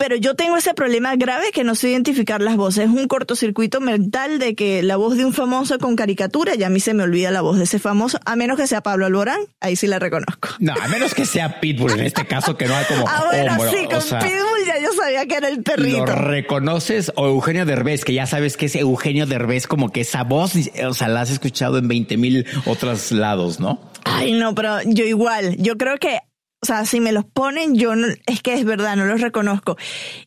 Pero 0.00 0.16
yo 0.16 0.34
tengo 0.34 0.56
ese 0.56 0.72
problema 0.72 1.14
grave 1.16 1.52
que 1.52 1.62
no 1.62 1.74
sé 1.74 1.90
identificar 1.90 2.40
las 2.40 2.56
voces. 2.56 2.86
Es 2.86 2.90
un 2.90 3.06
cortocircuito 3.06 3.82
mental 3.82 4.38
de 4.38 4.54
que 4.54 4.82
la 4.82 4.96
voz 4.96 5.18
de 5.18 5.26
un 5.26 5.34
famoso 5.34 5.78
con 5.78 5.94
caricatura, 5.94 6.54
ya 6.54 6.68
a 6.68 6.70
mí 6.70 6.80
se 6.80 6.94
me 6.94 7.02
olvida 7.02 7.30
la 7.30 7.42
voz 7.42 7.58
de 7.58 7.64
ese 7.64 7.78
famoso, 7.78 8.18
a 8.24 8.34
menos 8.34 8.56
que 8.56 8.66
sea 8.66 8.80
Pablo 8.80 9.04
Alborán, 9.04 9.40
ahí 9.60 9.76
sí 9.76 9.86
la 9.86 9.98
reconozco. 9.98 10.48
No, 10.58 10.72
a 10.72 10.88
menos 10.88 11.14
que 11.14 11.26
sea 11.26 11.60
Pitbull 11.60 11.92
en 11.92 12.00
este 12.00 12.26
caso, 12.26 12.56
que 12.56 12.64
no 12.64 12.74
hay 12.74 12.86
como 12.86 13.04
Ah, 13.06 13.24
bueno, 13.26 13.52
hombro, 13.52 13.70
sí, 13.70 13.84
o 13.84 13.90
con 13.90 14.00
sea, 14.00 14.20
Pitbull 14.20 14.66
ya 14.66 14.80
yo 14.82 14.90
sabía 14.94 15.26
que 15.26 15.34
era 15.34 15.48
el 15.48 15.56
Lo 15.56 15.62
perrito. 15.64 16.06
reconoces 16.06 17.12
o 17.16 17.26
Eugenio 17.26 17.66
Derbez, 17.66 18.02
que 18.02 18.14
ya 18.14 18.24
sabes 18.26 18.56
que 18.56 18.66
es 18.66 18.76
Eugenio 18.76 19.26
Derbez, 19.26 19.66
como 19.66 19.92
que 19.92 20.00
esa 20.00 20.24
voz, 20.24 20.52
o 20.82 20.94
sea, 20.94 21.08
la 21.08 21.20
has 21.20 21.30
escuchado 21.30 21.76
en 21.76 21.88
20 21.88 22.16
mil 22.16 22.46
otros 22.64 23.12
lados, 23.12 23.60
¿no? 23.60 23.82
Ay, 24.04 24.32
no, 24.32 24.54
pero 24.54 24.78
yo 24.86 25.04
igual, 25.04 25.58
yo 25.58 25.76
creo 25.76 25.98
que, 25.98 26.20
o 26.62 26.66
sea, 26.66 26.84
si 26.84 27.00
me 27.00 27.12
los 27.12 27.24
ponen, 27.24 27.74
yo 27.74 27.96
no, 27.96 28.06
es 28.26 28.42
que 28.42 28.52
es 28.52 28.64
verdad, 28.66 28.94
no 28.94 29.06
los 29.06 29.22
reconozco. 29.22 29.78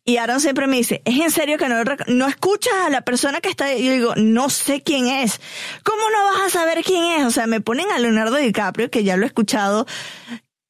Y 0.04 0.18
Aaron 0.18 0.40
siempre 0.40 0.66
me 0.66 0.78
dice, 0.78 1.04
¿es 1.06 1.20
en 1.20 1.30
serio 1.30 1.60
que 1.60 1.70
no, 1.70 1.76
no 2.08 2.28
escuchas 2.28 2.74
a 2.86 2.90
la 2.90 3.02
persona 3.02 3.40
que 3.40 3.50
está 3.50 3.66
ahí? 3.66 3.82
Y 3.82 3.86
yo 3.86 3.92
digo, 3.92 4.14
no 4.16 4.50
sé 4.50 4.82
quién 4.82 5.08
es. 5.08 5.40
¿Cómo 5.84 6.02
no 6.10 6.24
vas 6.42 6.48
a 6.48 6.60
saber 6.60 6.84
quién 6.84 7.04
es? 7.22 7.26
O 7.26 7.32
sea, 7.32 7.46
me 7.46 7.62
ponen 7.62 7.86
a 7.92 8.00
Leonardo 8.00 8.38
DiCaprio, 8.38 8.90
que 8.90 9.04
ya 9.04 9.16
lo 9.16 9.24
he 9.24 9.28
escuchado, 9.28 9.86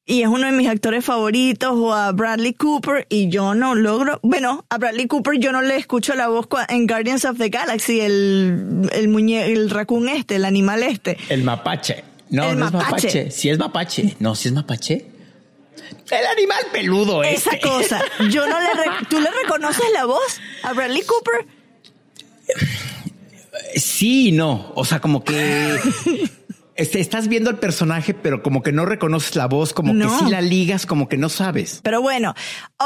y 0.04 0.20
es 0.20 0.28
uno 0.28 0.44
de 0.44 0.52
mis 0.52 0.68
actores 0.68 1.02
favoritos, 1.02 1.70
o 1.72 1.94
a 1.94 2.12
Bradley 2.12 2.52
Cooper, 2.52 3.06
y 3.08 3.30
yo 3.30 3.54
no 3.54 3.74
logro, 3.74 4.20
bueno, 4.22 4.66
a 4.68 4.76
Bradley 4.76 5.06
Cooper 5.06 5.38
yo 5.38 5.50
no 5.50 5.62
le 5.62 5.76
escucho 5.76 6.14
la 6.14 6.28
voz 6.28 6.46
en 6.68 6.86
Guardians 6.86 7.24
of 7.24 7.38
the 7.38 7.48
Galaxy, 7.48 8.00
el, 8.00 8.90
el 8.92 9.08
muñe, 9.08 9.46
el 9.50 9.70
raccoon 9.70 10.10
este, 10.10 10.36
el 10.36 10.44
animal 10.44 10.82
este. 10.82 11.16
El 11.30 11.42
mapache. 11.42 12.04
No, 12.28 12.50
El 12.50 12.58
no 12.58 12.66
es 12.66 12.72
mapache. 12.72 13.06
mapache. 13.06 13.30
Si 13.30 13.48
es 13.48 13.58
mapache. 13.58 14.16
No, 14.20 14.34
si 14.34 14.48
es 14.48 14.54
mapache. 14.54 15.13
El 16.10 16.26
animal 16.26 16.58
peludo 16.72 17.22
Esa 17.22 17.50
este. 17.52 17.60
cosa. 17.66 18.02
Yo 18.30 18.46
no 18.46 18.60
le 18.60 18.72
re- 18.74 19.06
¿Tú 19.08 19.20
le 19.20 19.30
reconoces 19.30 19.84
la 19.92 20.04
voz 20.04 20.40
a 20.62 20.72
Bradley 20.72 21.02
Cooper? 21.02 21.46
Sí 23.76 24.28
y 24.28 24.32
no. 24.32 24.72
O 24.74 24.84
sea, 24.84 25.00
como 25.00 25.24
que 25.24 25.78
este, 26.76 27.00
estás 27.00 27.28
viendo 27.28 27.50
el 27.50 27.56
personaje, 27.56 28.14
pero 28.14 28.42
como 28.42 28.62
que 28.62 28.72
no 28.72 28.84
reconoces 28.84 29.36
la 29.36 29.46
voz, 29.46 29.72
como 29.72 29.92
No. 29.94 30.08
que 30.18 30.24
sí 30.24 30.30
la 30.30 30.40
ligas, 30.40 30.86
como 30.86 31.08
que 31.08 31.16
no 31.16 31.28
sabes. 31.28 31.80
Pero 31.82 32.02
bueno, 32.02 32.34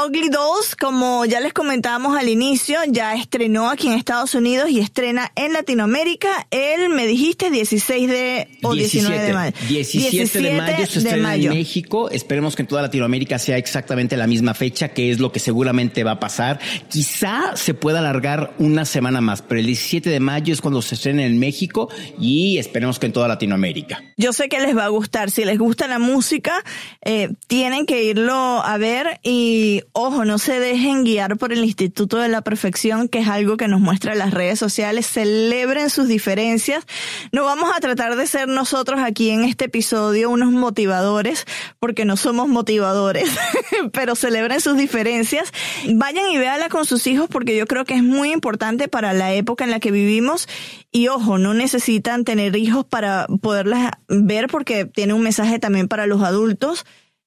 Ugly 0.05 0.29
Dolls, 0.29 0.75
como 0.75 1.25
ya 1.25 1.39
les 1.39 1.53
comentábamos 1.53 2.17
al 2.17 2.29
inicio, 2.29 2.77
ya 2.87 3.15
estrenó 3.15 3.69
aquí 3.69 3.87
en 3.87 3.93
Estados 3.93 4.35
Unidos 4.35 4.69
y 4.69 4.79
estrena 4.79 5.31
en 5.35 5.53
Latinoamérica 5.53 6.47
el, 6.51 6.89
me 6.89 7.07
dijiste, 7.07 7.49
16 7.49 8.07
de 8.09 8.47
o 8.63 8.73
19 8.73 9.19
de 9.23 9.33
mayo. 9.33 9.53
17 9.67 10.41
de 10.41 10.53
mayo 10.53 10.85
se 10.85 10.99
estrena 10.99 11.29
mayo. 11.29 11.51
en 11.51 11.57
México. 11.57 12.09
Esperemos 12.11 12.55
que 12.55 12.61
en 12.63 12.67
toda 12.67 12.81
Latinoamérica 12.83 13.39
sea 13.39 13.57
exactamente 13.57 14.17
la 14.17 14.27
misma 14.27 14.53
fecha, 14.53 14.89
que 14.89 15.11
es 15.11 15.19
lo 15.19 15.31
que 15.31 15.39
seguramente 15.39 16.03
va 16.03 16.11
a 16.11 16.19
pasar. 16.19 16.59
Quizá 16.89 17.55
se 17.55 17.73
pueda 17.73 17.99
alargar 17.99 18.53
una 18.59 18.85
semana 18.85 19.21
más, 19.21 19.41
pero 19.41 19.59
el 19.59 19.65
17 19.65 20.09
de 20.09 20.19
mayo 20.19 20.53
es 20.53 20.61
cuando 20.61 20.81
se 20.81 20.95
estrena 20.95 21.25
en 21.25 21.39
México 21.39 21.89
y 22.19 22.57
esperemos 22.57 22.99
que 22.99 23.07
en 23.07 23.13
toda 23.13 23.27
Latinoamérica. 23.27 23.78
Yo 24.17 24.33
sé 24.33 24.49
que 24.49 24.59
les 24.59 24.75
va 24.75 24.85
a 24.85 24.89
gustar. 24.89 25.31
Si 25.31 25.45
les 25.45 25.57
gusta 25.57 25.87
la 25.87 25.99
música, 25.99 26.63
eh, 27.03 27.29
tienen 27.47 27.85
que 27.85 28.03
irlo 28.03 28.33
a 28.33 28.77
ver 28.77 29.19
y, 29.23 29.83
ojo, 29.93 30.25
no 30.25 30.37
se 30.37 30.59
dejen 30.59 31.03
guiar 31.03 31.37
por 31.37 31.53
el 31.53 31.63
Instituto 31.63 32.17
de 32.17 32.29
la 32.29 32.41
Perfección, 32.41 33.07
que 33.07 33.19
es 33.19 33.27
algo 33.27 33.57
que 33.57 33.67
nos 33.67 33.79
muestra 33.79 34.15
las 34.15 34.33
redes 34.33 34.59
sociales. 34.59 35.07
Celebren 35.07 35.89
sus 35.89 36.07
diferencias. 36.07 36.85
No 37.31 37.43
vamos 37.45 37.71
a 37.75 37.79
tratar 37.79 38.15
de 38.15 38.27
ser 38.27 38.47
nosotros 38.47 38.99
aquí 39.03 39.29
en 39.29 39.43
este 39.43 39.65
episodio 39.65 40.29
unos 40.29 40.51
motivadores, 40.51 41.45
porque 41.79 42.05
no 42.05 42.17
somos 42.17 42.47
motivadores, 42.47 43.29
pero 43.93 44.15
celebren 44.15 44.61
sus 44.61 44.77
diferencias. 44.77 45.51
Vayan 45.93 46.27
y 46.31 46.37
véanla 46.37 46.69
con 46.69 46.85
sus 46.85 47.07
hijos, 47.07 47.27
porque 47.29 47.55
yo 47.55 47.67
creo 47.67 47.85
que 47.85 47.95
es 47.95 48.03
muy 48.03 48.31
importante 48.31 48.87
para 48.87 49.13
la 49.13 49.33
época 49.33 49.63
en 49.63 49.71
la 49.71 49.79
que 49.79 49.91
vivimos. 49.91 50.47
Y 50.91 51.07
ojo, 51.07 51.37
no 51.37 51.53
necesitan 51.53 52.23
tener 52.23 52.55
hijos 52.55 52.83
para 52.85 53.27
poderlas 53.41 53.91
ver 54.07 54.47
porque 54.47 54.85
tiene 54.85 55.13
un 55.13 55.21
mensaje 55.21 55.59
también 55.59 55.87
para 55.87 56.07
los 56.07 56.23
adultos 56.23 56.85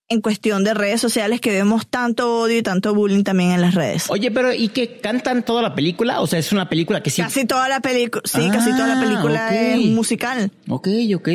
en 0.09 0.21
cuestión 0.21 0.63
de 0.65 0.75
redes 0.75 1.01
sociales 1.01 1.41
que 1.41 1.51
vemos 1.53 1.87
tanto 1.87 2.41
odio 2.41 2.59
y 2.59 2.63
tanto 2.63 2.93
bullying 2.95 3.23
también 3.23 3.53
en 3.53 3.61
las 3.63 3.75
redes. 3.75 4.11
Oye, 4.11 4.31
pero 4.31 4.53
¿y 4.53 4.69
que 4.69 4.99
cantan 4.99 5.45
toda 5.45 5.63
la 5.63 5.75
película? 5.75 6.21
O 6.21 6.27
sea, 6.27 6.39
es 6.39 6.53
una 6.53 6.69
película 6.69 7.03
que 7.03 7.11
sí. 7.11 7.23
Casi 7.23 7.47
toda 7.47 7.69
la 7.69 7.81
película, 7.81 8.21
sí, 8.25 8.49
casi 8.51 8.71
toda 8.73 8.89
la 8.89 8.99
Ah, 8.99 9.01
película 9.01 9.57
es 9.57 9.79
musical. 9.87 10.51
Ok, 10.69 10.89
ok. 11.15 11.29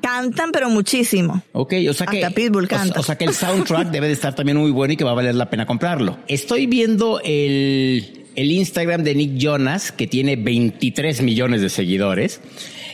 Cantan, 0.00 0.50
pero 0.50 0.70
muchísimo. 0.70 1.42
Ok, 1.52 1.74
o 1.90 1.92
sea 1.92 2.06
que. 2.06 2.24
Hasta 2.24 2.34
Pitbull 2.34 2.64
o- 2.64 2.68
canta. 2.68 3.00
O, 3.00 3.02
sea 3.02 3.18
que 3.18 3.24
el 3.26 3.34
soundtrack 3.34 3.90
debe 3.90 4.06
de 4.06 4.14
estar 4.14 4.34
también 4.34 4.56
muy 4.56 4.70
bueno 4.70 4.94
y 4.94 4.96
que 4.96 5.04
va 5.04 5.10
a 5.10 5.14
valer 5.14 5.34
la 5.34 5.50
pena 5.50 5.66
comprarlo. 5.66 6.16
Estoy 6.26 6.64
viendo 6.66 7.20
el, 7.22 8.19
el 8.36 8.52
Instagram 8.52 9.02
de 9.02 9.14
Nick 9.14 9.36
Jonas, 9.36 9.92
que 9.92 10.06
tiene 10.06 10.36
23 10.36 11.22
millones 11.22 11.62
de 11.62 11.68
seguidores. 11.68 12.40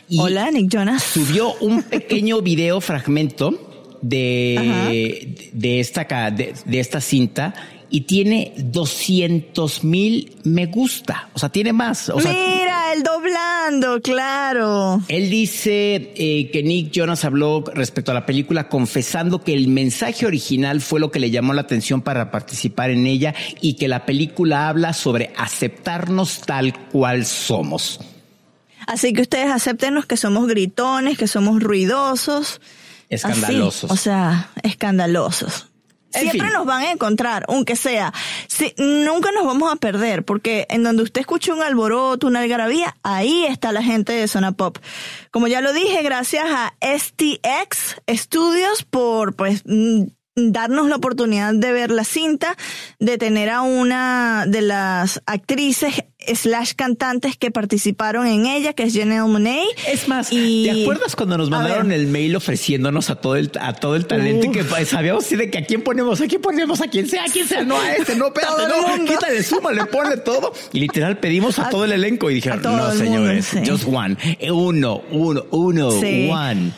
Y 0.08 0.18
Hola, 0.20 0.50
Nick 0.50 0.70
Jonas. 0.70 1.02
Subió 1.02 1.54
un 1.60 1.82
pequeño 1.90 2.40
video 2.42 2.80
fragmento 2.80 3.98
de, 4.02 5.50
de, 5.52 5.80
esta, 5.80 6.30
de, 6.30 6.54
de 6.64 6.80
esta 6.80 7.00
cinta 7.00 7.54
y 7.90 8.02
tiene 8.02 8.54
200 8.56 9.84
mil 9.84 10.36
me 10.44 10.66
gusta. 10.66 11.28
O 11.34 11.38
sea, 11.38 11.48
tiene 11.48 11.72
más. 11.72 12.08
O 12.08 12.20
sea, 12.20 12.32
Mira, 12.32 12.92
el 12.92 13.02
doblando, 13.02 14.00
claro. 14.00 15.02
él 15.08 15.30
dice 15.30 16.12
eh, 16.16 16.50
que 16.52 16.62
Nick 16.62 16.92
Jonas 16.92 17.24
habló 17.24 17.64
respecto 17.74 18.10
a 18.10 18.14
la 18.14 18.26
película 18.26 18.68
confesando 18.68 19.42
que 19.42 19.54
el 19.54 19.68
mensaje 19.68 20.26
original 20.26 20.80
fue 20.80 21.00
lo 21.00 21.10
que 21.10 21.20
le 21.20 21.30
llamó 21.30 21.52
la 21.52 21.62
atención 21.62 22.02
para 22.02 22.30
participar 22.30 22.90
en 22.90 23.06
ella 23.06 23.34
y 23.60 23.74
que 23.74 23.88
la 23.88 24.06
película 24.06 24.68
habla 24.68 24.92
sobre 24.92 25.32
aceptarnos 25.36 26.40
tal 26.40 26.76
cual 26.88 27.24
somos. 27.26 28.00
Así 28.86 29.12
que 29.12 29.22
ustedes 29.22 29.50
acéptenos 29.50 30.06
que 30.06 30.16
somos 30.16 30.46
gritones, 30.46 31.18
que 31.18 31.26
somos 31.26 31.60
ruidosos. 31.60 32.60
Escandalosos. 33.08 33.90
Así, 33.90 33.92
o 33.92 33.96
sea, 33.96 34.50
escandalosos. 34.62 35.66
Siempre 36.20 36.50
nos 36.50 36.66
van 36.66 36.82
a 36.82 36.90
encontrar, 36.92 37.44
aunque 37.48 37.76
sea. 37.76 38.12
Si, 38.48 38.74
nunca 38.78 39.30
nos 39.32 39.44
vamos 39.44 39.72
a 39.72 39.76
perder, 39.76 40.24
porque 40.24 40.66
en 40.70 40.82
donde 40.82 41.02
usted 41.02 41.20
escuche 41.20 41.52
un 41.52 41.62
alboroto, 41.62 42.26
una 42.26 42.40
algarabía, 42.40 42.96
ahí 43.02 43.44
está 43.46 43.72
la 43.72 43.82
gente 43.82 44.12
de 44.12 44.28
Zona 44.28 44.52
Pop. 44.52 44.78
Como 45.30 45.46
ya 45.46 45.60
lo 45.60 45.72
dije, 45.72 46.02
gracias 46.02 46.46
a 46.48 46.74
STX 46.80 47.96
Studios 48.08 48.84
por 48.84 49.34
pues 49.34 49.62
mm, 49.66 50.04
darnos 50.36 50.88
la 50.90 50.96
oportunidad 50.96 51.54
de 51.54 51.72
ver 51.72 51.90
la 51.90 52.04
cinta, 52.04 52.56
de 52.98 53.16
tener 53.16 53.48
a 53.48 53.62
una 53.62 54.44
de 54.46 54.60
las 54.60 55.22
actrices 55.24 56.04
slash 56.34 56.72
cantantes 56.76 57.38
que 57.38 57.50
participaron 57.50 58.26
en 58.26 58.44
ella, 58.44 58.74
que 58.74 58.82
es 58.82 58.94
Janelle 58.94 59.22
Monáe. 59.22 59.64
Es 59.88 60.08
más, 60.08 60.28
¿te 60.28 60.82
acuerdas 60.82 61.16
cuando 61.16 61.38
nos 61.38 61.48
mandaron 61.48 61.90
el 61.90 62.06
mail 62.06 62.36
ofreciéndonos 62.36 63.08
a 63.08 63.14
todo 63.16 63.36
el, 63.36 63.50
a 63.58 63.72
todo 63.72 63.96
el 63.96 64.06
talento 64.06 64.48
y 64.48 64.50
que 64.50 64.64
sabíamos 64.84 65.24
así 65.24 65.36
de 65.36 65.50
que 65.50 65.56
a 65.56 65.64
quién 65.64 65.82
ponemos, 65.82 66.20
a 66.20 66.26
quién 66.26 66.42
ponemos, 66.42 66.82
a 66.82 66.88
quién 66.88 67.08
sea, 67.08 67.24
a 67.24 67.28
quién 67.28 67.48
sea, 67.48 67.64
no 67.64 67.80
a 67.80 67.94
este, 67.94 68.14
no, 68.14 68.26
espérate, 68.26 68.62
no, 68.68 69.04
quítale, 69.06 69.42
suma, 69.42 69.72
le 69.72 69.86
pone 69.86 70.18
todo. 70.18 70.52
Y 70.74 70.80
literal 70.80 71.18
pedimos 71.18 71.58
a, 71.58 71.70
todo 71.70 71.86
el 71.86 71.92
elenco 71.92 72.30
y 72.30 72.34
dijeron, 72.34 72.60
no 72.60 72.92
señores, 72.92 73.52
just 73.66 73.84
one, 73.90 74.18
uno, 74.50 75.02
uno, 75.10 75.46
uno, 75.50 75.88
one. 75.88 76.72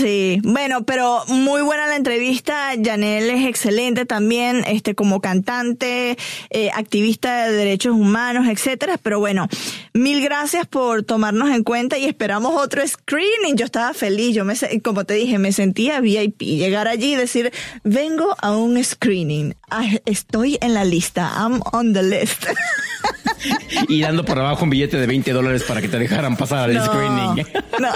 Sí, 0.00 0.40
bueno, 0.42 0.84
pero 0.84 1.22
muy 1.28 1.60
buena 1.60 1.86
la 1.86 1.96
entrevista. 1.96 2.70
Janelle 2.82 3.34
es 3.34 3.46
excelente 3.46 4.06
también, 4.06 4.64
este, 4.66 4.94
como 4.94 5.20
cantante, 5.20 6.16
eh, 6.48 6.70
activista 6.74 7.44
de 7.44 7.52
derechos 7.52 7.92
humanos, 7.92 8.48
etcétera. 8.48 8.96
Pero 8.96 9.18
bueno, 9.18 9.46
mil 9.92 10.22
gracias 10.22 10.66
por 10.66 11.02
tomarnos 11.02 11.50
en 11.50 11.64
cuenta 11.64 11.98
y 11.98 12.06
esperamos 12.06 12.54
otro 12.54 12.80
screening. 12.88 13.56
Yo 13.56 13.66
estaba 13.66 13.92
feliz, 13.92 14.34
yo 14.34 14.46
me, 14.46 14.54
como 14.82 15.04
te 15.04 15.12
dije, 15.12 15.38
me 15.38 15.52
sentía 15.52 16.00
VIP. 16.00 16.40
Llegar 16.40 16.88
allí 16.88 17.12
y 17.12 17.16
decir, 17.16 17.52
vengo 17.84 18.34
a 18.40 18.56
un 18.56 18.82
screening. 18.82 19.54
Ah, 19.68 19.84
estoy 20.06 20.56
en 20.62 20.72
la 20.72 20.84
lista. 20.84 21.30
I'm 21.36 21.60
on 21.72 21.92
the 21.92 22.02
list. 22.02 22.46
y 23.88 24.00
dando 24.00 24.24
por 24.24 24.38
abajo 24.38 24.64
un 24.64 24.70
billete 24.70 24.98
de 24.98 25.06
20 25.06 25.30
dólares 25.32 25.62
para 25.64 25.82
que 25.82 25.88
te 25.88 25.98
dejaran 25.98 26.36
pasar 26.38 26.70
al 26.70 26.82
screening. 26.84 27.46
No. 27.78 27.88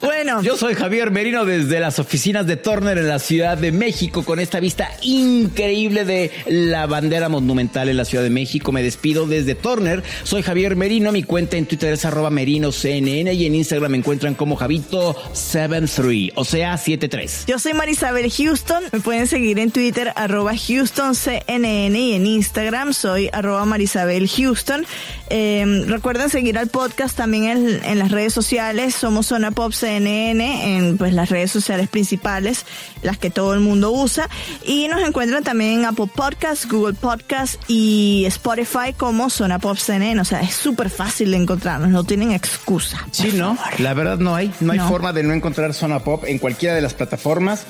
bueno. 0.02 0.42
Yo 0.42 0.56
soy 0.56 0.74
Javier 0.74 1.10
Merino 1.10 1.44
desde 1.44 1.78
las 1.78 1.98
oficinas 1.98 2.46
de 2.46 2.56
Turner 2.56 2.98
en 2.98 3.08
la 3.08 3.18
Ciudad 3.20 3.56
de 3.56 3.70
México 3.70 4.24
con 4.24 4.40
esta 4.40 4.58
vista 4.58 4.90
increíble 5.02 6.04
de 6.04 6.30
la 6.46 6.86
bandera 6.86 7.28
monumental 7.28 7.88
en 7.88 7.96
la 7.96 8.04
Ciudad 8.04 8.24
de 8.24 8.30
México. 8.30 8.72
Me 8.72 8.82
despido 8.82 9.26
desde 9.26 9.54
Turner. 9.54 10.02
Soy 10.24 10.42
Javier 10.42 10.74
Merino. 10.74 11.12
Mi 11.12 11.22
cuenta 11.22 11.56
en 11.56 11.66
Twitter 11.66 11.92
es 11.92 12.04
arroba 12.04 12.30
merinoCNN 12.30 13.28
y 13.32 13.46
en 13.46 13.54
Instagram 13.54 13.92
me 13.92 13.98
encuentran 13.98 14.34
como 14.34 14.58
Javito73, 14.58 16.32
o 16.34 16.44
sea, 16.44 16.76
73. 16.76 17.44
Yo 17.46 17.58
soy 17.58 17.74
Marisabel 17.74 18.30
Houston. 18.30 18.82
Me 18.92 19.00
pueden 19.00 19.28
seguir 19.28 19.58
en 19.60 19.70
Twitter 19.70 20.12
arroba 20.16 20.52
HoustonCNN 20.52 21.96
y 21.96 22.14
en 22.14 22.26
Instagram 22.26 22.92
soy 22.92 23.30
arroba 23.32 23.64
Marisabel 23.66 24.28
Houston. 24.28 24.84
Em, 25.28 25.86
recuerden 25.86 26.28
seguir 26.28 26.58
al 26.58 26.66
podcast 26.68 27.16
también 27.16 27.44
en, 27.44 27.84
en, 27.84 27.98
las 27.98 28.10
redes 28.10 28.32
sociales. 28.34 28.94
Somos 28.94 29.26
Zona 29.26 29.52
Pop 29.52 29.72
CNN 29.72 29.91
en 29.96 30.98
pues 30.98 31.12
las 31.12 31.28
redes 31.30 31.50
sociales 31.50 31.88
principales, 31.88 32.64
las 33.02 33.18
que 33.18 33.30
todo 33.30 33.54
el 33.54 33.60
mundo 33.60 33.90
usa. 33.92 34.28
Y 34.64 34.88
nos 34.88 35.02
encuentran 35.02 35.44
también 35.44 35.80
en 35.80 35.84
Apple 35.84 36.10
Podcasts, 36.14 36.68
Google 36.68 36.94
Podcasts 36.94 37.58
y 37.68 38.24
Spotify 38.26 38.92
como 38.96 39.30
Zona 39.30 39.58
Pop 39.58 39.76
CNN. 39.76 40.20
O 40.20 40.24
sea, 40.24 40.40
es 40.40 40.54
súper 40.54 40.90
fácil 40.90 41.30
de 41.32 41.36
encontrarnos, 41.36 41.90
no 41.90 42.04
tienen 42.04 42.32
excusa. 42.32 43.06
Sí, 43.10 43.32
no, 43.34 43.56
la 43.78 43.94
verdad 43.94 44.18
no 44.18 44.34
hay. 44.34 44.52
No 44.60 44.72
hay 44.72 44.78
forma 44.78 45.12
de 45.12 45.22
no 45.22 45.34
encontrar 45.34 45.74
Zona 45.74 46.00
Pop 46.00 46.24
en 46.26 46.38
cualquiera 46.38 46.74
de 46.74 46.80
las 46.80 46.94
plataformas 46.94 47.66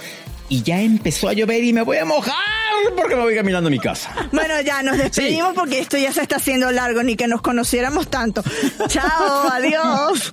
y 0.49 0.63
ya 0.63 0.81
empezó 0.81 1.29
a 1.29 1.33
llover 1.33 1.65
y 1.65 1.73
me 1.73 1.83
voy 1.83 1.97
a 1.97 2.05
mojar 2.05 2.35
porque 2.97 3.17
me 3.17 3.23
voy 3.23 3.35
caminando 3.35 3.69
a 3.69 3.71
mi 3.71 3.79
casa. 3.79 4.15
Bueno, 4.33 4.61
ya 4.61 4.83
nos 4.83 4.99
despedimos 4.99 5.55
porque 5.55 5.79
esto 5.79 5.97
ya 5.97 6.13
se 6.13 6.23
está 6.23 6.37
haciendo 6.37 6.71
largo, 6.71 7.03
ni 7.03 7.17
que 7.17 7.27
nos 7.27 7.43
conociéramos 7.43 8.09
tanto. 8.09 8.43
Chao, 8.89 9.49
adiós. 9.51 10.33